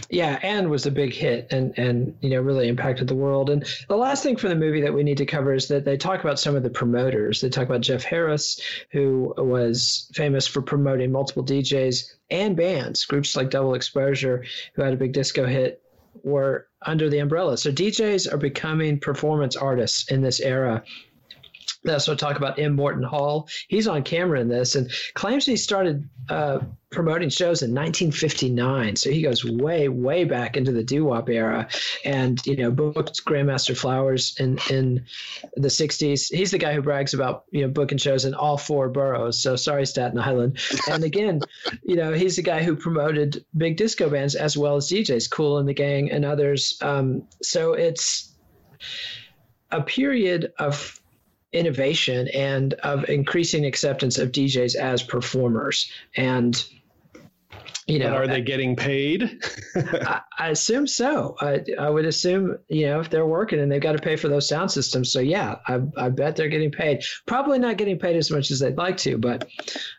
[0.10, 3.50] Yeah, and was a big hit and and you know really impacted the world.
[3.50, 5.98] And the last thing for the movie that we need to cover is that they
[5.98, 7.42] talk about some of the promoters.
[7.42, 8.62] They talk about Jeff Harris,
[8.92, 14.46] who was famous for promoting multiple DJs and bands, groups like Double Exposure,
[14.76, 15.82] who had a big disco hit,
[16.24, 17.58] were under the umbrella.
[17.58, 20.84] So DJs are becoming performance artists in this era
[21.84, 22.76] they also talk about M.
[22.76, 23.50] Morton Hall.
[23.68, 26.60] He's on camera in this and claims he started uh,
[26.90, 28.96] promoting shows in 1959.
[28.96, 31.68] So he goes way, way back into the doo wop era,
[32.06, 35.06] and you know booked Grandmaster Flowers in in
[35.56, 36.34] the 60s.
[36.34, 39.42] He's the guy who brags about you know booking shows in all four boroughs.
[39.42, 40.60] So sorry, Staten Island.
[40.90, 41.42] And again,
[41.84, 45.58] you know he's the guy who promoted big disco bands as well as DJs, Kool
[45.58, 46.78] and the Gang and others.
[46.82, 48.34] Um, so it's
[49.72, 51.00] a period of
[51.54, 55.92] innovation and of increasing acceptance of DJs as performers.
[56.16, 56.64] And
[57.88, 59.44] you know, but are they getting paid?
[59.76, 61.36] I, I, assume so.
[61.42, 64.30] I, I would assume, you know, if they're working and they've got to pay for
[64.30, 65.12] those sound systems.
[65.12, 67.04] So yeah, I, I bet they're getting paid.
[67.26, 69.50] Probably not getting paid as much as they'd like to, but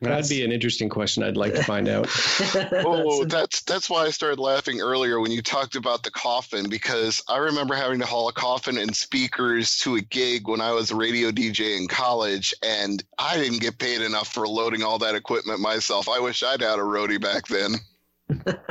[0.00, 1.22] that'd be an interesting question.
[1.22, 2.08] I'd like to find out.
[2.86, 7.22] oh, that's that's why I started laughing earlier when you talked about the coffin because
[7.28, 10.90] I remember having to haul a coffin and speakers to a gig when I was
[10.90, 15.14] a radio DJ in college, and I didn't get paid enough for loading all that
[15.14, 16.08] equipment myself.
[16.08, 17.73] I wish I'd had a roadie back then.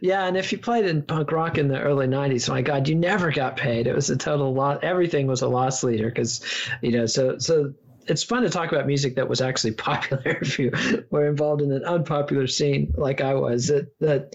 [0.00, 2.94] yeah, and if you played in punk rock in the early '90s, my God, you
[2.94, 3.86] never got paid.
[3.86, 4.78] It was a total loss.
[4.82, 6.44] Everything was a loss leader because,
[6.80, 7.74] you know, so so
[8.06, 10.72] it's fun to talk about music that was actually popular if you
[11.10, 13.66] were involved in an unpopular scene like I was.
[13.66, 14.34] That that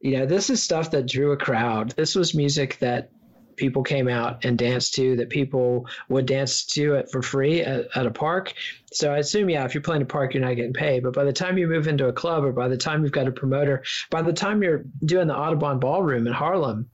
[0.00, 1.90] you know, this is stuff that drew a crowd.
[1.96, 3.10] This was music that
[3.56, 7.88] people came out and danced to that people would dance to it for free at,
[7.94, 8.52] at, a park.
[8.92, 11.02] So I assume, yeah, if you're playing a park, you're not getting paid.
[11.02, 13.28] But by the time you move into a club or by the time you've got
[13.28, 16.88] a promoter, by the time you're doing the Audubon Ballroom in Harlem,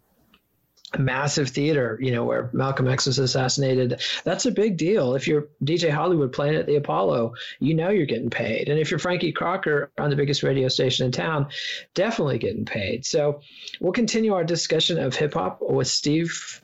[0.98, 4.00] massive theater, you know, where Malcolm X was assassinated.
[4.24, 5.14] That's a big deal.
[5.14, 8.68] If you're DJ Hollywood playing at the Apollo, you know you're getting paid.
[8.68, 11.48] And if you're Frankie Crocker on the biggest radio station in town,
[11.94, 13.06] definitely getting paid.
[13.06, 13.40] So
[13.80, 16.62] we'll continue our discussion of hip hop with Steve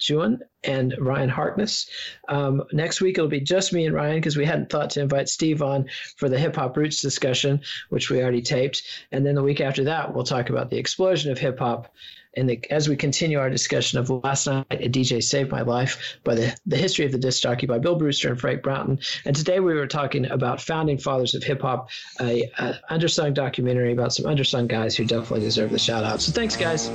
[0.00, 1.88] Juon and Ryan Harkness.
[2.28, 5.28] Um, next week it'll be just me and Ryan because we hadn't thought to invite
[5.28, 8.82] Steve on for the hip hop roots discussion, which we already taped.
[9.12, 11.92] And then the week after that, we'll talk about the explosion of hip hop
[12.34, 16.18] and the, as we continue our discussion of last night, a DJ saved my life
[16.24, 19.00] by the, the history of the disc jockey by Bill Brewster and Frank Broughton.
[19.24, 23.92] And today we were talking about founding fathers of hip hop, a, a undersung documentary
[23.92, 26.20] about some undersung guys who definitely deserve the shout out.
[26.20, 26.88] So thanks, guys.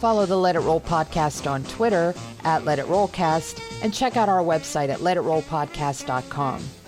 [0.00, 4.28] Follow the Let It Roll podcast on Twitter at Let It Rollcast and check out
[4.30, 6.79] our website at letitrollpodcast.com.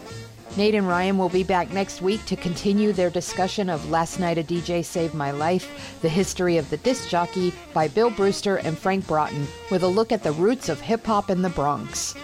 [0.55, 4.37] Nate and Ryan will be back next week to continue their discussion of Last Night
[4.37, 8.77] a DJ Saved My Life, the history of the disc jockey by Bill Brewster and
[8.77, 12.15] Frank Broughton, with a look at the roots of hip hop in the Bronx.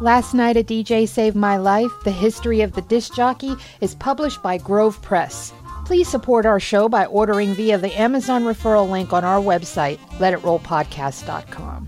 [0.00, 4.40] Last Night a DJ Saved My Life, The History of the Disc Jockey, is published
[4.44, 5.52] by Grove Press.
[5.86, 11.87] Please support our show by ordering via the Amazon referral link on our website, letitrollpodcast.com.